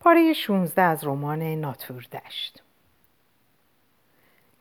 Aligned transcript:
پاره 0.00 0.32
16 0.32 0.82
از 0.82 1.04
رمان 1.04 1.42
ناتور 1.42 2.06
دشت. 2.12 2.62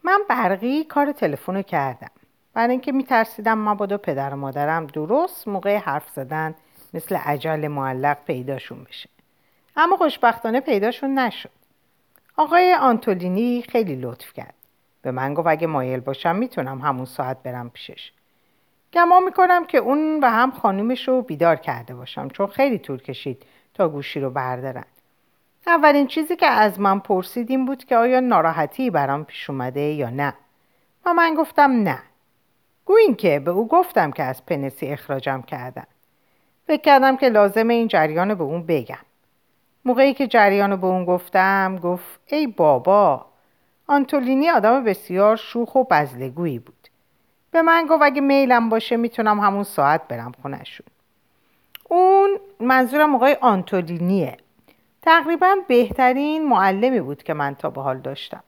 من 0.04 0.22
برقی 0.30 0.84
کار 0.84 1.12
تلفن 1.12 1.56
رو 1.56 1.62
کردم. 1.62 2.12
برای 2.54 2.72
اینکه 2.72 2.92
میترسیدم 2.92 3.70
مبادا 3.70 3.98
پدر 3.98 4.34
و 4.34 4.38
مادرم 4.38 4.88
درست 4.88 5.48
موقع 5.48 5.78
حرف 5.78 6.10
زدن 6.10 6.56
مثل 6.94 7.16
عجل 7.16 7.68
معلق 7.68 8.18
پیداشون 8.26 8.84
بشه. 8.84 9.10
اما 9.76 9.98
خوشبختانه 9.98 10.60
پیداشون 10.60 11.20
نشد. 11.20 11.50
آقای 12.38 12.74
آنتولینی 12.74 13.66
خیلی 13.70 13.96
لطف 13.96 14.34
کرد. 14.34 14.54
به 15.02 15.12
من 15.12 15.34
گفت 15.34 15.48
اگه 15.48 15.68
مایل 15.68 16.00
باشم 16.00 16.36
می‌تونم 16.36 16.82
همون 16.82 17.06
ساعت 17.06 17.44
برم 17.44 17.70
پیشش. 17.70 18.12
گمان 18.94 19.24
می‌کنم 19.24 19.66
که 19.66 19.78
اون 19.78 20.20
و 20.24 20.30
هم 20.30 20.52
خانومش 20.52 21.08
رو 21.08 21.22
بیدار 21.22 21.56
کرده 21.56 21.96
باشم 21.96 22.30
چون 22.30 22.48
خیلی 22.48 22.80
طول 22.80 22.98
کشید 22.98 23.44
تا 23.74 23.90
گوشی 23.90 24.20
رو 24.20 24.30
بردارن. 24.30 24.86
اولین 25.68 26.08
چیزی 26.08 26.36
که 26.36 26.48
از 26.48 26.80
من 26.80 27.00
پرسید 27.00 27.50
این 27.50 27.66
بود 27.66 27.84
که 27.84 27.98
آیا 27.98 28.20
ناراحتی 28.20 28.90
برام 28.90 29.24
پیش 29.26 29.50
اومده 29.50 29.82
یا 29.82 30.10
نه. 30.10 30.34
و 31.06 31.14
من 31.14 31.36
گفتم 31.36 31.72
نه. 31.72 32.00
گوین 32.86 33.16
که 33.16 33.40
به 33.40 33.52
او 33.52 33.68
گفتم 33.68 34.12
که 34.12 34.24
از 34.24 34.46
پنسی 34.46 34.88
اخراجم 34.88 35.42
کردن 35.42 35.86
فکر 36.68 36.82
کردم 36.82 37.18
که 37.18 37.30
لازمه 37.30 37.74
این 37.74 37.88
جریان 37.88 38.34
به 38.34 38.44
اون 38.44 38.64
بگم. 38.66 38.98
موقعی 39.86 40.14
که 40.14 40.28
جریان 40.28 40.76
به 40.76 40.88
اون 40.88 41.06
گفتم 41.06 41.76
گفت 41.84 42.20
ای 42.26 42.48
بابا 42.48 43.26
آنتولینی 43.88 44.50
آدم 44.50 44.84
بسیار 44.84 45.36
شوخ 45.36 45.76
و 45.76 45.84
بزلگویی 45.84 46.60
بود. 46.60 46.88
به 47.52 47.62
من 47.62 47.88
گفت 47.90 48.02
اگه 48.04 48.22
میلم 48.22 48.70
باشه 48.70 48.98
می‌تونم 48.98 49.40
همون 49.40 49.64
ساعت 49.64 50.08
برم 50.08 50.32
خونشون 50.42 50.88
اون 51.90 52.40
منظورم 52.60 53.16
آقای 53.16 53.38
آنتولینیه. 53.42 54.38
تقریبا 55.02 55.56
بهترین 55.68 56.50
معلمی 56.50 57.02
بود 57.02 57.24
که 57.24 57.34
من 57.34 57.56
تا 57.56 57.70
به 57.70 57.82
حال 57.82 57.98
داشتم. 57.98 58.44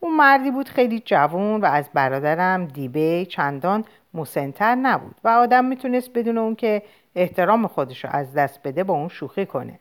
اون 0.00 0.16
مردی 0.16 0.50
بود 0.50 0.68
خیلی 0.68 1.00
جوون 1.00 1.60
و 1.60 1.64
از 1.64 1.90
برادرم 1.94 2.66
دیبه 2.66 3.26
چندان 3.30 3.84
مسنتر 4.14 4.74
نبود 4.74 5.14
و 5.24 5.28
آدم 5.28 5.64
می‌تونست 5.64 6.12
بدون 6.12 6.38
اون 6.38 6.54
که 6.54 6.82
احترام 7.14 7.66
خودش 7.66 8.04
رو 8.04 8.10
از 8.12 8.34
دست 8.34 8.62
بده 8.62 8.84
با 8.84 8.94
اون 8.94 9.08
شوخی 9.08 9.46
کنه. 9.46 9.78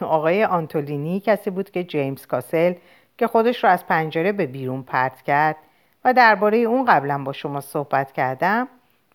آقای 0.00 0.44
آنتولینی 0.44 1.20
کسی 1.20 1.50
بود 1.50 1.70
که 1.70 1.84
جیمز 1.84 2.26
کاسل 2.26 2.74
که 3.18 3.26
خودش 3.26 3.64
رو 3.64 3.70
از 3.70 3.86
پنجره 3.86 4.32
به 4.32 4.46
بیرون 4.46 4.82
پرت 4.82 5.22
کرد 5.22 5.56
و 6.04 6.12
درباره 6.12 6.58
اون 6.58 6.84
قبلا 6.84 7.24
با 7.24 7.32
شما 7.32 7.60
صحبت 7.60 8.12
کردم 8.12 8.68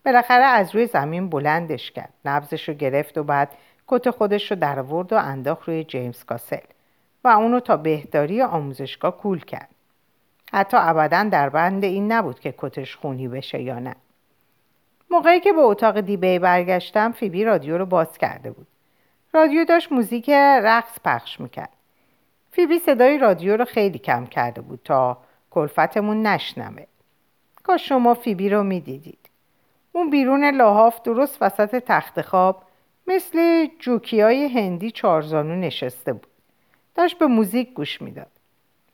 بالاخره 0.06 0.44
از 0.44 0.76
روی 0.76 0.86
زمین 0.86 1.30
بلندش 1.30 1.92
کرد. 1.92 2.14
نبزش 2.26 2.70
رو 2.70 2.76
گرفت 2.76 3.18
و 3.18 3.24
بعد 3.24 3.50
کت 3.88 4.10
خودش 4.10 4.52
رو 4.52 4.58
در 4.58 4.82
و 4.82 5.14
انداخت 5.14 5.68
روی 5.68 5.84
جیمز 5.84 6.24
کاسل 6.24 6.58
و 7.24 7.28
اونو 7.28 7.60
تا 7.60 7.78
بهداری 7.78 8.42
آموزشگاه 8.42 9.18
کول 9.18 9.40
کرد. 9.40 9.70
حتی 10.54 10.78
ابدا 10.80 11.24
در 11.24 11.50
بند 11.50 11.84
این 11.84 12.12
نبود 12.12 12.40
که 12.40 12.54
کتش 12.58 12.96
خونی 12.96 13.28
بشه 13.28 13.62
یا 13.62 13.80
نه. 13.80 13.96
موقعی 15.10 15.40
که 15.40 15.54
به 15.54 15.62
اتاق 15.62 16.02
دیبی 16.02 16.40
برگشتم 16.40 17.12
فیبی 17.12 17.44
رادیو 17.44 17.78
رو 17.78 17.86
باز 17.86 18.18
کرده 18.18 18.52
بود. 18.52 18.68
رادیو 19.34 19.66
داشت 19.66 19.92
موزیک 19.92 20.30
رقص 20.64 21.00
پخش 21.06 21.40
می‌کرد. 21.40 21.70
فیبی 22.52 22.80
صدای 22.80 23.18
رادیو 23.18 23.58
رو 23.58 23.66
خیلی 23.66 24.00
کم 24.00 24.26
کرده 24.26 24.62
بود 24.62 24.80
تا 24.84 25.18
کلفتمون 25.52 26.28
نشنمه 26.28 26.88
کاش 27.64 27.90
شما 27.90 28.14
فیبی 28.14 28.50
رو 28.50 28.64
می‌دیدید. 28.64 29.20
اون 29.92 30.10
بیرون 30.10 30.46
لاحاف 30.46 31.02
درست 31.02 31.38
وسط 31.42 31.84
تخت 31.88 32.22
خواب 32.22 32.64
مثل 33.08 33.68
جوکی 33.80 34.22
های 34.22 34.46
هندی 34.46 34.92
چارزانو 34.92 35.56
نشسته 35.56 36.14
بود. 36.14 36.28
داشت 36.96 37.18
به 37.18 37.28
موزیک 37.28 37.74
گوش 37.74 38.02
می‌داد. 38.02 38.32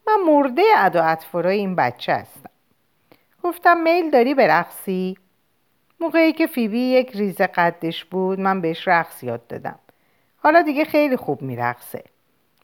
من 0.07 0.17
مرده 0.27 0.63
ادا 0.77 1.03
اطفارای 1.03 1.57
این 1.57 1.75
بچه 1.75 2.13
هستم. 2.13 2.49
گفتم 3.43 3.77
میل 3.77 4.09
داری 4.11 4.33
به 4.33 4.47
رقصی؟ 4.47 5.17
موقعی 5.99 6.33
که 6.33 6.47
فیبی 6.47 6.79
یک 6.79 7.11
ریزه 7.15 7.47
قدش 7.47 8.05
بود 8.05 8.39
من 8.39 8.61
بهش 8.61 8.87
رقص 8.87 9.23
یاد 9.23 9.47
دادم. 9.47 9.79
حالا 10.37 10.61
دیگه 10.61 10.85
خیلی 10.85 11.15
خوب 11.15 11.41
میرقصه. 11.41 12.03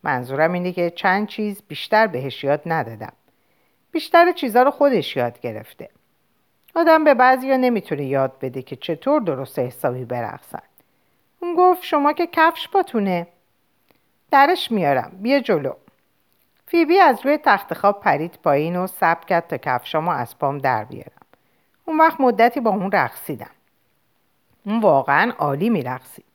منظورم 0.04 0.54
اینه 0.54 0.72
که 0.72 0.90
چند 0.90 1.28
چیز 1.28 1.62
بیشتر 1.68 2.08
بهش 2.08 2.44
یاد 2.44 2.62
ندادم. 2.66 3.14
بیشتر 3.92 4.32
چیزها 4.32 4.64
رو 4.64 4.72
خودش 4.72 5.16
یاد 5.16 5.40
گرفته. 5.40 5.90
آدم 6.76 7.04
به 7.04 7.14
بعضی 7.14 7.58
نمی‌تونه 7.58 8.06
یاد 8.06 8.40
بده 8.42 8.62
که 8.62 8.76
چطور 8.76 9.22
درست 9.22 9.60
حسابی 9.60 10.06
برقصن. 10.06 10.62
اون 11.46 11.56
گفت 11.56 11.84
شما 11.84 12.14
که 12.14 12.28
کفش 12.32 12.68
باتونه. 12.68 13.28
درش 14.32 14.72
میارم 14.72 15.12
بیا 15.22 15.40
جلو. 15.40 15.74
فیبی 16.68 17.00
از 17.00 17.26
روی 17.26 17.38
تخت 17.38 17.74
خواب 17.74 18.00
پرید 18.00 18.40
پایین 18.44 18.76
و 18.76 18.88
سب 18.88 19.26
کرد 19.26 19.48
تا 19.48 19.58
کفشامو 19.58 20.12
از 20.12 20.40
پام 20.40 20.58
در 20.58 20.84
بیارم. 20.84 21.26
اون 21.86 21.98
وقت 21.98 22.22
مدتی 22.22 22.60
با 22.60 22.72
اون 22.72 22.92
رقصیدم. 22.92 23.50
اون 24.66 24.80
واقعا 24.80 25.32
عالی 25.38 25.70
میرقصید. 25.70 26.26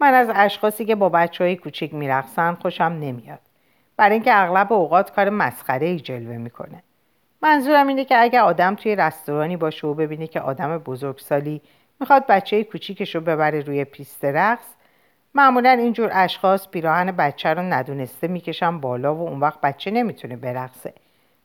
من 0.00 0.14
از 0.14 0.30
اشخاصی 0.34 0.84
که 0.84 0.94
با 0.94 1.08
بچه 1.08 1.44
های 1.44 1.56
کوچیک 1.56 1.94
میرقصن 1.94 2.54
خوشم 2.54 2.84
نمیاد. 2.84 3.40
برای 3.96 4.14
اینکه 4.14 4.36
اغلب 4.36 4.72
اوقات 4.72 5.10
کار 5.10 5.30
مسخره 5.30 5.86
ای 5.86 6.00
جلوه 6.00 6.36
می‌کنه. 6.36 6.82
منظورم 7.42 7.86
اینه 7.86 8.04
که 8.04 8.18
اگر 8.18 8.40
آدم 8.40 8.74
توی 8.74 8.96
رستورانی 8.96 9.56
باشه 9.56 9.86
و 9.86 9.94
ببینه 9.94 10.26
که 10.26 10.40
آدم 10.40 10.78
بزرگسالی 10.78 11.60
می‌خواد 12.00 12.26
بچه 12.26 12.64
کوچیکش 12.64 13.14
رو 13.14 13.20
ببره 13.20 13.60
روی 13.60 13.84
پیست 13.84 14.24
رقص. 14.24 14.66
معمولا 15.34 15.70
اینجور 15.70 16.10
اشخاص 16.12 16.68
پیراهن 16.68 17.10
بچه 17.12 17.54
رو 17.54 17.62
ندونسته 17.62 18.28
می‌کشن 18.28 18.80
بالا 18.80 19.14
و 19.14 19.28
اون 19.28 19.40
وقت 19.40 19.60
بچه 19.60 19.90
نمی‌تونه 19.90 20.36
برقصه. 20.36 20.94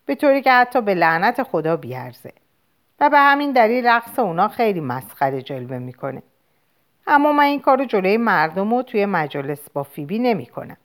به 0.05 0.15
طوری 0.15 0.41
که 0.41 0.51
حتی 0.51 0.81
به 0.81 0.93
لعنت 0.93 1.43
خدا 1.43 1.77
بیارزه. 1.77 2.33
و 2.99 3.09
به 3.09 3.19
همین 3.19 3.51
دلیل 3.51 3.87
رقص 3.87 4.19
اونا 4.19 4.47
خیلی 4.47 4.79
مسخره 4.79 5.41
جلوه 5.41 5.77
می‌کنه. 5.77 6.23
اما 7.07 7.31
من 7.31 7.43
این 7.43 7.61
کار 7.61 7.77
رو 7.77 7.85
جلوی 7.85 8.17
مردم 8.17 8.73
و 8.73 8.83
توی 8.83 9.05
مجالس 9.05 9.69
با 9.69 9.83
فیبی 9.83 10.19
نمی‌کنم. 10.19 10.77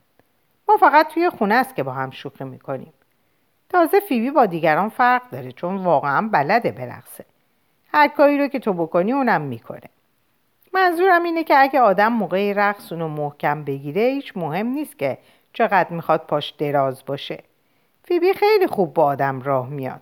ما 0.69 0.77
فقط 0.77 1.09
توی 1.09 1.31
خونه 1.31 1.55
است 1.55 1.77
که 1.77 1.83
با 1.83 1.93
هم 1.93 2.11
شوخی 2.11 2.45
می‌کنیم. 2.45 2.93
تازه 3.69 4.01
فیبی 4.01 4.31
با 4.31 4.47
دیگران 4.47 4.89
فرق 4.89 5.31
داره 5.31 5.53
چون 5.53 5.77
واقعا 5.77 6.29
بلده 6.33 6.73
برقصه. 6.73 7.25
هر 7.95 8.09
کاری 8.09 8.39
رو 8.39 8.47
که 8.49 8.59
تو 8.59 8.73
بکنی 8.73 9.13
اونم 9.13 9.41
می‌کنه. 9.41 9.89
منظورم 10.73 11.23
اینه 11.23 11.45
که 11.45 11.59
اگه 11.59 11.81
آدم 11.81 12.13
موقع 12.13 12.53
رقص 12.57 12.93
اونو 12.93 13.09
محکم 13.09 13.65
بگیره 13.65 14.03
هیچ 14.03 14.33
مهم 14.37 14.67
نیست 14.67 14.99
که 14.99 15.19
چقدر 15.53 15.91
می‌خواد 15.91 16.21
پاش 16.21 16.51
دراز 16.51 17.05
باشه. 17.07 17.43
فیبی 18.05 18.33
خیلی 18.33 18.67
خوب 18.67 18.95
با 18.95 19.05
آدم 19.05 19.43
راه 19.43 19.69
میاد. 19.69 20.01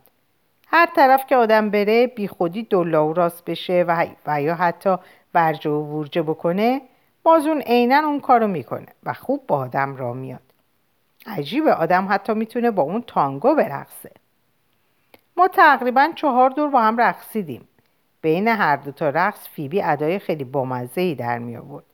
هر 0.67 0.87
طرف 0.97 1.27
که 1.27 1.37
آدم 1.37 1.71
بره 1.71 2.07
بی 2.07 2.29
خودی 2.29 2.63
دلا 2.63 3.09
و 3.09 3.13
راست 3.13 3.45
بشه 3.45 3.85
و, 3.89 4.07
و 4.27 4.43
یا 4.43 4.55
حتی 4.55 4.97
ورجه 5.35 5.71
و 5.71 5.99
ورجه 5.99 6.23
بکنه 6.23 6.81
باز 7.23 7.47
اون 7.47 7.61
عینا 7.61 7.99
اون 7.99 8.21
کارو 8.21 8.47
می‌کنه 8.47 8.89
و 9.03 9.13
خوب 9.13 9.47
با 9.47 9.57
آدم 9.57 9.97
راه 9.97 10.17
میاد. 10.17 10.41
عجیبه 11.27 11.75
آدم 11.75 12.07
حتی 12.11 12.35
می‌تونه 12.35 12.71
با 12.71 12.83
اون 12.83 13.05
تانگو 13.07 13.55
برقصه. 13.55 14.11
ما 15.37 15.49
تقریبا 15.49 16.09
چهار 16.15 16.51
دور 16.51 16.71
با 16.71 16.81
هم 16.81 17.01
رقصیدیم. 17.01 17.69
بین 18.23 18.49
هر 18.49 18.77
دو 18.77 18.93
تا 18.93 19.09
رقص 19.09 19.49
فیبی 19.49 19.83
ادای 19.83 20.19
خیلی 20.19 20.45
بامزه 20.45 21.15
در 21.15 21.39
می 21.39 21.57
آورد 21.57 21.85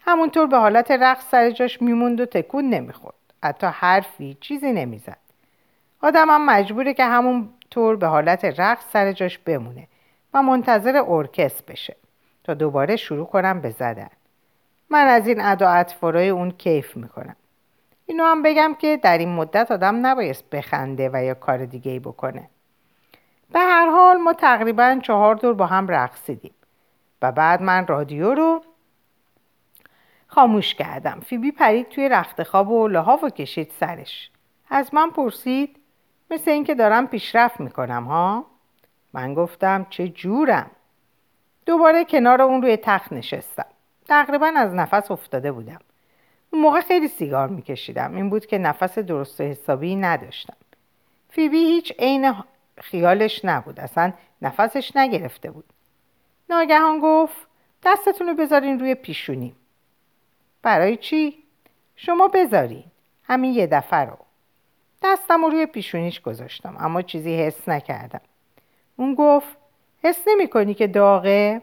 همونطور 0.00 0.46
به 0.46 0.56
حالت 0.56 0.90
رقص 0.90 1.28
سر 1.30 1.50
جاش 1.50 1.82
میموند 1.82 2.20
و 2.20 2.26
تکون 2.26 2.64
نمی‌خورد. 2.64 3.14
حتی 3.44 3.66
حرفی 3.66 4.36
چیزی 4.40 4.72
نمی‌زد. 4.72 5.18
آدم 6.02 6.30
هم 6.30 6.46
مجبوره 6.46 6.94
که 6.94 7.04
همون 7.04 7.48
طور 7.70 7.96
به 7.96 8.06
حالت 8.06 8.44
رقص 8.44 8.84
سر 8.92 9.12
جاش 9.12 9.38
بمونه 9.38 9.88
و 10.34 10.42
منتظر 10.42 11.02
ارکست 11.06 11.66
بشه 11.66 11.96
تا 12.44 12.54
دوباره 12.54 12.96
شروع 12.96 13.26
کنم 13.26 13.60
به 13.60 13.70
زدن. 13.70 14.10
من 14.90 15.06
از 15.06 15.28
این 15.28 15.40
ادا 15.40 15.68
اطفارای 15.68 16.28
اون 16.28 16.50
کیف 16.50 16.96
می‌کنم. 16.96 17.36
اینو 18.06 18.24
هم 18.24 18.42
بگم 18.42 18.74
که 18.78 18.96
در 18.96 19.18
این 19.18 19.28
مدت 19.28 19.70
آدم 19.70 20.06
نبایست 20.06 20.50
بخنده 20.50 21.10
و 21.12 21.24
یا 21.24 21.34
کار 21.34 21.64
دیگه 21.64 21.92
ای 21.92 21.98
بکنه. 21.98 22.48
به 23.54 23.60
هر 23.60 23.90
حال 23.90 24.16
ما 24.16 24.32
تقریبا 24.32 25.00
چهار 25.02 25.34
دور 25.34 25.54
با 25.54 25.66
هم 25.66 25.88
رقصیدیم 25.88 26.54
و 27.22 27.32
بعد 27.32 27.62
من 27.62 27.86
رادیو 27.86 28.34
رو 28.34 28.62
خاموش 30.26 30.74
کردم. 30.74 31.20
فیبی 31.20 31.50
پرید 31.50 31.88
توی 31.88 32.08
رخت 32.08 32.42
خواب 32.42 32.70
و 32.70 32.88
لحاف 32.88 33.24
و 33.24 33.30
کشید 33.30 33.72
سرش. 33.80 34.30
از 34.70 34.94
من 34.94 35.10
پرسید 35.10 35.76
مثل 36.30 36.50
اینکه 36.50 36.74
دارم 36.74 37.06
پیشرفت 37.06 37.60
می‌کنم 37.60 38.04
ها؟ 38.04 38.46
من 39.12 39.34
گفتم 39.34 39.86
چه 39.90 40.08
جورم؟ 40.08 40.70
دوباره 41.66 42.04
کنار 42.04 42.42
اون 42.42 42.62
روی 42.62 42.76
تخت 42.76 43.12
نشستم. 43.12 43.66
تقریبا 44.08 44.52
از 44.56 44.74
نفس 44.74 45.10
افتاده 45.10 45.52
بودم. 45.52 45.80
اون 46.52 46.62
موقع 46.62 46.80
خیلی 46.80 47.08
سیگار 47.08 47.48
میکشیدم. 47.48 48.16
این 48.16 48.30
بود 48.30 48.46
که 48.46 48.58
نفس 48.58 48.98
درست 48.98 49.40
و 49.40 49.44
حسابی 49.44 49.96
نداشتم. 49.96 50.56
فیبی 51.30 51.58
هیچ 51.58 51.92
عین 51.98 52.34
خیالش 52.80 53.44
نبود. 53.44 53.80
اصلا 53.80 54.12
نفسش 54.42 54.96
نگرفته 54.96 55.50
بود. 55.50 55.64
ناگهان 56.50 57.00
گفت 57.00 57.36
دستتون 57.84 58.26
رو 58.28 58.34
بذارین 58.34 58.80
روی 58.80 58.94
پیشونی. 58.94 59.54
برای 60.62 60.96
چی؟ 60.96 61.44
شما 61.96 62.28
بذارین. 62.28 62.84
همین 63.24 63.54
یه 63.54 63.66
دفعه 63.66 64.00
رو. 64.00 64.18
دستم 65.02 65.44
رو 65.44 65.50
روی 65.50 65.66
پیشونیش 65.66 66.20
گذاشتم 66.20 66.76
اما 66.80 67.02
چیزی 67.02 67.34
حس 67.34 67.68
نکردم. 67.68 68.20
اون 68.96 69.14
گفت 69.14 69.56
حس 70.04 70.22
نمی 70.26 70.48
کنی 70.48 70.74
که 70.74 70.86
داغه؟ 70.86 71.62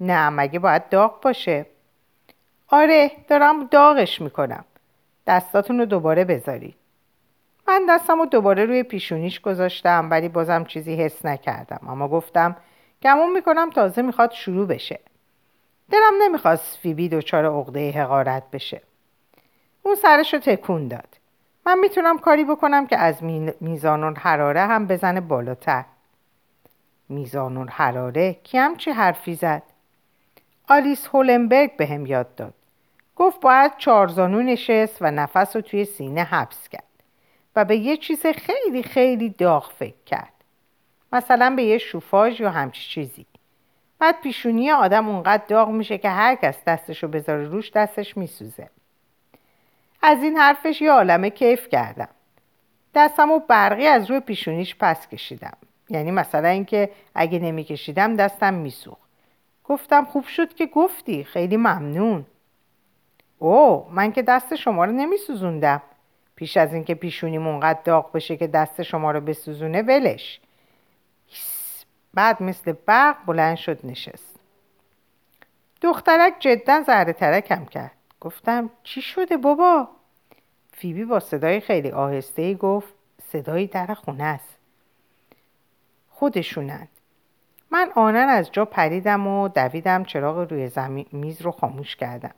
نه 0.00 0.30
مگه 0.30 0.58
باید 0.58 0.88
داغ 0.88 1.20
باشه؟ 1.20 1.66
آره 2.68 3.10
دارم 3.28 3.66
داغش 3.66 4.20
می‌کنم. 4.20 4.64
دستاتون 5.26 5.78
رو 5.78 5.84
دوباره 5.84 6.24
بذارید 6.24 6.74
من 7.68 7.86
دستم 7.88 8.18
رو 8.18 8.26
دوباره 8.26 8.64
روی 8.64 8.82
پیشونیش 8.82 9.40
گذاشتم 9.40 10.10
ولی 10.10 10.28
بازم 10.28 10.64
چیزی 10.64 10.94
حس 10.94 11.24
نکردم. 11.24 11.80
اما 11.88 12.08
گفتم 12.08 12.56
گمون 13.02 13.32
می‌کنم 13.32 13.70
تازه 13.70 14.02
می‌خواد 14.02 14.32
شروع 14.32 14.66
بشه. 14.66 15.00
دلم 15.90 16.12
نمی‌خواست 16.22 16.76
فیبی 16.76 17.08
دچار 17.08 17.46
عقده 17.46 17.90
حقارت 17.90 18.50
بشه. 18.52 18.82
اون 19.82 19.94
سرش 19.94 20.34
رو 20.34 20.40
تکون 20.40 20.88
داد. 20.88 21.08
من 21.66 21.78
می‌تونم 21.78 22.18
کاری 22.18 22.44
بکنم 22.44 22.86
که 22.86 22.98
از 22.98 23.22
میزان 23.60 24.04
الحراره 24.04 24.60
هم 24.60 24.86
بزنه 24.86 25.20
بالاتر. 25.20 25.84
میزان 27.08 27.56
الحراره؟ 27.56 28.32
کی 28.42 28.58
چی 28.78 28.90
حرفی 28.90 29.34
زد؟ 29.34 29.62
آلیس 30.68 31.06
هولنبرگ 31.06 31.76
به 31.76 31.86
هم 31.86 32.06
یاد 32.06 32.34
داد. 32.34 32.54
گفت 33.16 33.40
باید 33.40 33.72
چارزانو 33.78 34.42
نشست 34.42 34.96
و 35.00 35.10
نفس 35.10 35.56
رو 35.56 35.62
توی 35.62 35.84
سینه 35.84 36.22
حبس 36.22 36.68
کرد. 36.68 36.83
و 37.56 37.64
به 37.64 37.76
یه 37.76 37.96
چیز 37.96 38.26
خیلی 38.26 38.82
خیلی 38.82 39.30
داغ 39.30 39.72
فکر 39.72 40.04
کرد. 40.06 40.32
مثلا 41.12 41.50
به 41.56 41.62
یه 41.62 41.78
شوفاژ 41.78 42.40
یا 42.40 42.50
همچی 42.50 42.82
چیزی. 42.90 43.26
بعد 43.98 44.20
پیشونی 44.20 44.70
آدم 44.70 45.08
اونقدر 45.08 45.44
داغ 45.48 45.68
میشه 45.68 45.98
که 45.98 46.08
هر 46.08 46.34
کس 46.34 46.64
دستشو 46.66 47.08
بذاره 47.08 47.44
روش 47.44 47.70
دستش 47.70 48.16
میسوزه. 48.16 48.70
از 50.02 50.22
این 50.22 50.36
حرفش 50.36 50.82
یه 50.82 50.90
عالمه 50.90 51.30
کیف 51.30 51.68
کردم. 51.68 52.08
دستم 52.94 53.30
و 53.30 53.38
برقی 53.38 53.86
از 53.86 54.10
روی 54.10 54.20
پیشونیش 54.20 54.76
پس 54.80 55.08
کشیدم. 55.08 55.56
یعنی 55.90 56.10
مثلا 56.10 56.48
اینکه 56.48 56.90
اگه 57.14 57.38
نمیکشیدم 57.38 58.16
دستم 58.16 58.54
میسوخت. 58.54 59.00
گفتم 59.64 60.04
خوب 60.04 60.24
شد 60.24 60.54
که 60.54 60.66
گفتی 60.66 61.24
خیلی 61.24 61.56
ممنون. 61.56 62.26
او 63.38 63.86
من 63.90 64.12
که 64.12 64.22
دست 64.22 64.54
شما 64.54 64.84
رو 64.84 64.92
نمیسوزوندم. 64.92 65.82
پیش 66.36 66.56
از 66.56 66.74
اینکه 66.74 66.94
پیشونی 66.94 67.36
اونقدر 67.36 67.80
داغ 67.84 68.12
بشه 68.12 68.36
که 68.36 68.46
دست 68.46 68.82
شما 68.82 69.10
رو 69.10 69.20
بسوزونه 69.20 69.82
ولش. 69.82 70.40
بعد 72.14 72.42
مثل 72.42 72.72
برق 72.72 73.16
بلند 73.26 73.56
شد 73.56 73.78
نشست. 73.84 74.34
دخترک 75.82 76.34
جدا 76.40 76.82
زهره 76.86 77.12
ترکم 77.12 77.64
کرد. 77.64 77.92
گفتم 78.20 78.70
چی 78.82 79.02
شده 79.02 79.36
بابا؟ 79.36 79.88
فیبی 80.72 81.04
با 81.04 81.20
صدای 81.20 81.60
خیلی 81.60 81.90
آهسته 81.90 82.42
ای 82.42 82.54
گفت 82.54 82.94
صدایی 83.32 83.66
در 83.66 83.94
خونه 83.94 84.24
است. 84.24 84.54
خودشونند 86.10 86.88
من 87.70 87.90
آنن 87.94 88.28
از 88.28 88.52
جا 88.52 88.64
پریدم 88.64 89.26
و 89.26 89.48
دویدم 89.48 90.04
چراغ 90.04 90.38
روی 90.52 90.68
زمین 90.68 91.06
میز 91.12 91.42
رو 91.42 91.50
خاموش 91.50 91.96
کردم. 91.96 92.34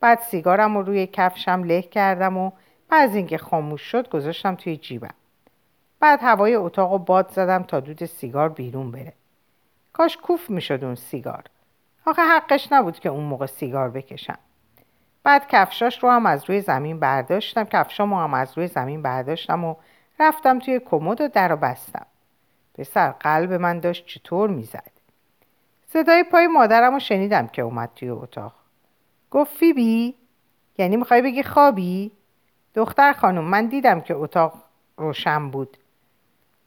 بعد 0.00 0.20
سیگارم 0.20 0.76
رو 0.76 0.82
روی 0.82 1.06
کفشم 1.06 1.62
له 1.64 1.82
کردم 1.82 2.36
و 2.36 2.50
بعد 2.88 3.08
از 3.08 3.16
اینکه 3.16 3.38
خاموش 3.38 3.82
شد 3.82 4.08
گذاشتم 4.08 4.54
توی 4.54 4.76
جیبم. 4.76 5.14
بعد 6.00 6.18
هوای 6.22 6.54
اتاق 6.54 6.92
رو 6.92 6.98
باد 6.98 7.30
زدم 7.30 7.62
تا 7.62 7.80
دود 7.80 8.04
سیگار 8.04 8.48
بیرون 8.48 8.90
بره. 8.90 9.12
کاش 9.92 10.16
کوف 10.16 10.50
می‌شد 10.50 10.84
اون 10.84 10.94
سیگار. 10.94 11.44
آخه 12.06 12.22
حقش 12.22 12.68
نبود 12.72 12.98
که 12.98 13.08
اون 13.08 13.24
موقع 13.24 13.46
سیگار 13.46 13.90
بکشم. 13.90 14.38
بعد 15.22 15.48
کفشاش 15.48 16.02
رو 16.02 16.10
هم 16.10 16.26
از 16.26 16.44
روی 16.44 16.60
زمین 16.60 17.00
برداشتم. 17.00 17.64
کفشام 17.64 18.12
هم 18.12 18.34
از 18.34 18.58
روی 18.58 18.66
زمین 18.66 19.02
برداشتم 19.02 19.64
و 19.64 19.74
رفتم 20.20 20.58
توی 20.58 20.80
کمد 20.80 21.20
و 21.20 21.28
در 21.28 21.48
رو 21.48 21.56
بستم. 21.56 22.06
پسر 22.74 23.10
قلب 23.10 23.52
من 23.52 23.80
داشت 23.80 24.06
چطور 24.06 24.50
می‌زد. 24.50 24.90
صدای 25.88 26.24
پای 26.24 26.46
مادرم 26.46 26.92
رو 26.92 27.00
شنیدم 27.00 27.46
که 27.46 27.62
اومد 27.62 27.90
توی 27.94 28.08
اتاق. 28.08 28.52
گفت 29.30 29.56
فیبی؟ 29.56 30.14
یعنی 30.78 30.96
می‌خوای 30.96 31.22
بگی 31.22 31.42
خوابی؟ 31.42 32.12
دختر 32.76 33.12
خانم 33.12 33.44
من 33.44 33.66
دیدم 33.66 34.00
که 34.00 34.14
اتاق 34.14 34.54
روشن 34.96 35.50
بود. 35.50 35.76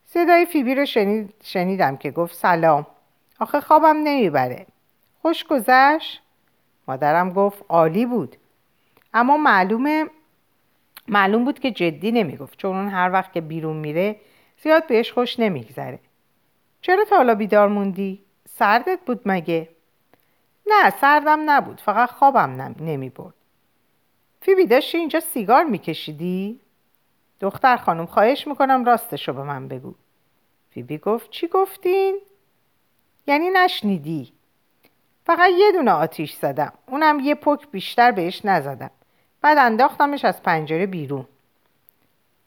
صدای 0.06 0.46
فیبی 0.46 0.76
رو 0.76 0.86
شنید... 0.86 1.34
شنیدم 1.44 1.98
که 1.98 2.12
گفت 2.12 2.36
سلام. 2.36 2.88
آخه 3.40 3.62
خوابم 3.62 3.98
نمی‌بره. 4.04 4.66
خوش 5.22 5.44
گذشت؟ 5.44 6.22
مادرم 6.88 7.30
گفت 7.34 7.64
عالی 7.70 8.06
بود. 8.06 8.36
اما 9.14 9.38
معلومه 9.38 10.06
معلوم 11.08 11.46
بود 11.46 11.60
که 11.60 11.72
جدی 11.72 12.12
نمی‌گفت 12.12 12.58
چون 12.58 12.76
اون 12.76 12.90
هر 12.90 13.12
وقت 13.12 13.34
که 13.34 13.42
بیرون 13.42 13.78
میره 13.78 14.16
زیاد 14.64 14.88
بهش 14.88 15.12
خوش 15.12 15.40
نمیگذره. 15.40 16.00
چرا 16.82 17.06
تا 17.06 17.16
حالا 17.16 17.36
بیدار 17.36 17.68
موندی؟ 17.68 18.24
سردت 18.50 19.00
بود 19.06 19.22
مگه؟ 19.26 19.70
نه 20.68 20.90
سردم 20.90 21.40
نبود. 21.50 21.82
فقط 21.82 22.10
خوابم 22.10 22.76
نمی 22.80 23.10
برد 23.10 23.34
فیبی 24.42 24.66
داشتی 24.66 24.98
اینجا 24.98 25.20
سیگار 25.20 25.64
میکشیدی؟ 25.64 26.60
دختر 27.40 27.78
خانم 27.78 28.06
خواهش 28.06 28.48
می‌کنم 28.48 28.86
راستشو 28.86 29.34
به 29.34 29.44
من 29.44 29.68
بگو. 29.68 29.94
فیبی 30.70 30.98
گفت 30.98 31.30
چی 31.30 31.48
گفتین؟ 31.48 32.20
یعنی 33.28 33.50
نشنیدی. 33.50 34.34
فقط 35.26 35.50
یه 35.58 35.72
دونه 35.72 35.92
آتیش 35.92 36.34
زدم. 36.34 36.74
اونم 36.88 37.20
یه 37.20 37.36
پک 37.36 37.68
بیشتر 37.72 38.12
بهش 38.12 38.46
نزدم. 38.46 38.92
بعد 39.42 39.58
انداختمش 39.58 40.26
از 40.26 40.44
پنجره 40.44 40.86
بیرون. 40.86 41.26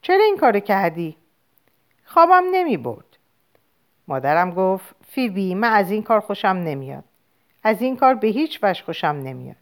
چرا 0.02 0.24
این 0.24 0.36
کارو 0.36 0.60
کردی؟ 0.60 1.16
خوابم 2.04 2.44
نمی 2.52 2.76
برد 2.76 3.18
مادرم 4.08 4.50
گفت 4.50 4.94
فیبی 5.08 5.54
من 5.54 5.72
از 5.72 5.90
این 5.90 6.02
کار 6.02 6.20
خوشم 6.20 6.48
نمیاد. 6.48 7.04
از 7.62 7.82
این 7.82 7.96
کار 7.96 8.14
به 8.14 8.28
هیچ 8.28 8.58
وجه 8.62 8.82
خوشم 8.84 9.06
نمیاد. 9.06 9.56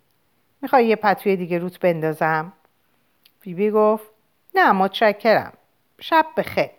می‌خوای 0.62 0.86
یه 0.86 0.96
پتوی 0.96 1.36
دیگه 1.36 1.58
روت 1.58 1.80
بندازم؟ 1.80 2.52
فیبی 3.40 3.70
گفت 3.70 4.10
نه 4.54 4.72
متشکرم. 4.72 5.52
شب 6.00 6.26
بخیر. 6.36 6.70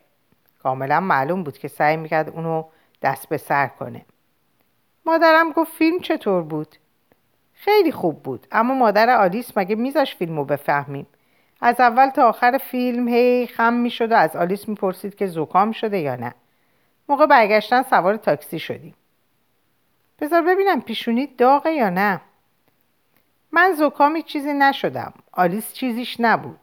کاملا 0.63 0.99
معلوم 0.99 1.43
بود 1.43 1.57
که 1.57 1.67
سعی 1.67 1.97
می‌کرد 1.97 2.29
اونو 2.29 2.63
دست 3.01 3.29
به 3.29 3.37
سر 3.37 3.67
کنه. 3.67 4.05
مادرم 5.05 5.51
گفت 5.51 5.71
فیلم 5.71 5.99
چطور 5.99 6.41
بود؟ 6.43 6.75
خیلی 7.53 7.91
خوب 7.91 8.23
بود 8.23 8.47
اما 8.51 8.73
مادر 8.73 9.09
آلیس 9.09 9.57
مگه 9.57 9.75
میذاش 9.75 10.15
فیلمو 10.15 10.45
بفهمیم؟ 10.45 11.07
از 11.61 11.79
اول 11.79 12.09
تا 12.09 12.29
آخر 12.29 12.57
فیلم 12.57 13.07
هی 13.07 13.47
خم 13.47 13.73
می‌شد 13.73 14.11
و 14.11 14.15
از 14.15 14.35
آلیس 14.35 14.69
می‌پرسید 14.69 15.15
که 15.15 15.27
زکام 15.27 15.71
شده 15.71 15.99
یا 15.99 16.15
نه. 16.15 16.33
موقع 17.09 17.25
برگشتن 17.25 17.81
سوار 17.81 18.17
تاکسی 18.17 18.59
شدیم. 18.59 18.93
بذار 20.19 20.41
ببینم 20.41 20.81
پیشونی 20.81 21.27
داغه 21.27 21.71
یا 21.71 21.89
نه. 21.89 22.21
من 23.51 23.73
زکامی 23.73 24.23
چیزی 24.23 24.53
نشدم 24.53 25.13
آلیس 25.31 25.73
چیزیش 25.73 26.17
نبود 26.19 26.59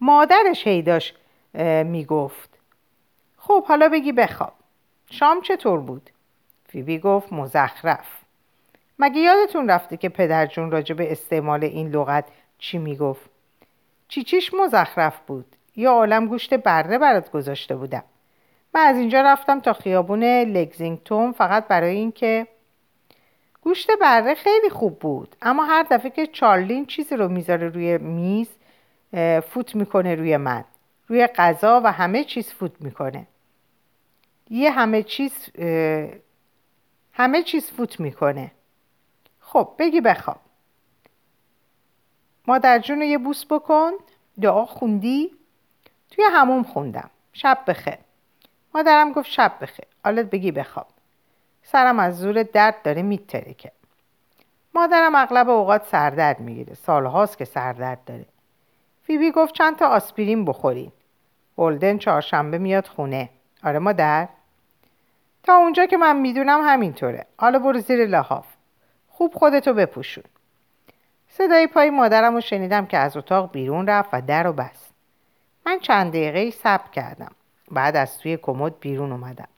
مادرش 0.00 0.66
هی 0.66 0.82
داشت 0.82 1.16
می‌گفت 1.84 2.58
خب 3.38 3.64
حالا 3.64 3.88
بگی 3.88 4.12
بخواب 4.12 4.52
شام 5.10 5.40
چطور 5.40 5.80
بود؟ 5.80 6.10
فیبی 6.68 6.98
گفت 6.98 7.32
مزخرف 7.32 8.06
مگه 8.98 9.20
یادتون 9.20 9.70
رفته 9.70 9.96
که 9.96 10.08
پدر 10.08 10.46
جون 10.46 10.70
راجع 10.70 10.94
به 10.94 11.12
استعمال 11.12 11.64
این 11.64 11.88
لغت 11.88 12.24
چی 12.58 12.78
می‌گفت؟ 12.78 13.30
چی 14.08 14.22
چیش 14.22 14.54
مزخرف 14.54 15.18
بود؟ 15.26 15.56
یا 15.76 15.90
عالم 15.90 16.26
گوشت 16.26 16.54
بره 16.54 16.98
برات 16.98 17.30
گذاشته 17.30 17.76
بودم 17.76 18.04
من 18.74 18.80
از 18.80 18.96
اینجا 18.96 19.20
رفتم 19.20 19.60
تا 19.60 19.72
خیابون 19.72 20.24
لگزینگتون 20.24 21.32
فقط 21.32 21.68
برای 21.68 21.96
اینکه 21.96 22.46
گوشت 23.64 23.90
بره 24.00 24.34
خیلی 24.34 24.70
خوب 24.70 24.98
بود. 24.98 25.36
اما 25.42 25.64
هر 25.64 25.86
دفعه 25.90 26.10
که 26.10 26.26
چارلین 26.26 26.86
چیزی 26.86 27.16
رو 27.16 27.28
می‌ذاره 27.28 27.68
روی 27.68 27.98
میز 27.98 28.48
فوت 29.50 29.74
می‌کنه 29.74 30.14
روی 30.14 30.36
من. 30.36 30.64
روی 31.08 31.26
غذا 31.26 31.80
و 31.84 31.92
همه 31.92 32.24
چیز 32.24 32.50
فوت 32.50 32.72
می‌کنه. 32.80 33.26
یه 34.50 34.70
همه 34.70 35.02
چیز 35.02 35.32
همه 37.12 37.42
چیز 37.42 37.70
فوت 37.70 38.00
می‌کنه. 38.00 38.50
خب 39.40 39.74
بگی 39.78 40.00
بخواب. 40.00 40.40
مادر 42.46 42.78
جون 42.78 43.02
یه 43.02 43.18
بوس 43.18 43.44
بکن. 43.46 43.92
دعا 44.40 44.64
خوندی؟ 44.64 45.30
توی 46.10 46.24
هموم 46.32 46.62
خوندم. 46.62 47.10
شب 47.32 47.58
بخیر. 47.66 47.98
مادرم 48.74 49.12
گفت 49.12 49.30
شب 49.30 49.52
بخیر. 49.60 49.86
حالت 50.04 50.26
بگی 50.30 50.52
بخواب. 50.52 50.86
سرم 51.64 51.98
از 51.98 52.18
زور 52.18 52.42
درد 52.42 52.82
داره 52.82 53.02
میترکه 53.02 53.72
مادرم 54.74 55.14
اغلب 55.14 55.48
اوقات 55.48 55.86
سردرد 55.86 56.40
می‌گیره. 56.40 56.74
سالهاست 56.74 57.38
که 57.38 57.44
سردرد 57.44 58.04
داره. 58.04 58.24
فیبی 59.02 59.30
گفت 59.30 59.54
چند 59.54 59.76
تا 59.76 59.86
آسپرین 59.86 60.44
بخورین. 60.44 60.92
هولدن 61.58 61.98
چهارشنبه 61.98 62.58
میاد 62.58 62.86
خونه. 62.86 63.28
آره 63.64 63.78
مادر؟ 63.78 64.28
تا 65.42 65.54
اونجا 65.54 65.86
که 65.86 65.96
من 65.96 66.16
می‌دونم 66.16 66.60
همینطوره. 66.64 67.26
حالا 67.38 67.58
برو 67.58 67.78
زیر 67.78 68.06
لحاف. 68.06 68.46
خوب 69.08 69.34
خودتو 69.34 69.74
بپوشون. 69.74 70.24
صدای 71.28 71.66
پای 71.66 71.90
مادرم 71.90 72.34
رو 72.34 72.40
شنیدم 72.40 72.86
که 72.86 72.98
از 72.98 73.16
اتاق 73.16 73.52
بیرون 73.52 73.88
رفت 73.88 74.08
و 74.12 74.20
در 74.20 74.46
و 74.46 74.52
بست. 74.52 74.94
من 75.66 75.78
چند 75.78 76.10
دقیقه 76.10 76.50
صبر 76.50 76.90
کردم. 76.90 77.30
بعد 77.70 77.96
از 77.96 78.18
توی 78.18 78.36
کمد 78.36 78.80
بیرون 78.80 79.12
اومدم. 79.12 79.48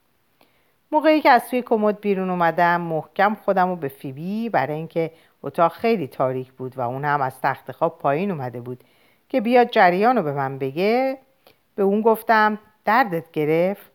موقعی 0.91 1.21
که 1.21 1.29
از 1.29 1.49
توی 1.49 1.61
کمد 1.61 2.01
بیرون 2.01 2.29
اومدم 2.29 2.81
محکم 2.81 3.35
خودم 3.35 3.69
رو 3.69 3.75
به 3.75 3.87
فیبی 3.87 4.49
برای 4.49 4.75
اینکه 4.75 5.11
اتاق 5.43 5.71
خیلی 5.71 6.07
تاریک 6.07 6.51
بود 6.51 6.77
و 6.77 6.81
اون 6.81 7.05
هم 7.05 7.21
از 7.21 7.41
تخت 7.41 7.71
خواب 7.71 7.97
پایین 7.99 8.31
اومده 8.31 8.61
بود 8.61 8.83
که 9.29 9.41
بیاد 9.41 9.69
جریان 9.69 10.17
رو 10.17 10.23
به 10.23 10.31
من 10.31 10.57
بگه. 10.57 11.17
به 11.75 11.83
اون 11.83 12.01
گفتم 12.01 12.59
دردت 12.85 13.31
گرفت؟ 13.31 13.91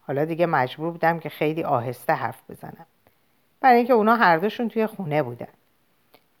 حالا 0.00 0.24
دیگه 0.24 0.46
مجبور 0.46 0.90
بودم 0.90 1.18
که 1.18 1.28
خیلی 1.28 1.62
آهسته 1.62 2.12
حرف 2.12 2.42
بزنم. 2.50 2.86
برای 3.60 3.76
اینکه 3.76 3.92
اونا 3.92 4.16
هر 4.16 4.36
دوشون 4.36 4.68
توی 4.68 4.86
خونه 4.86 5.22
بودن. 5.22 5.48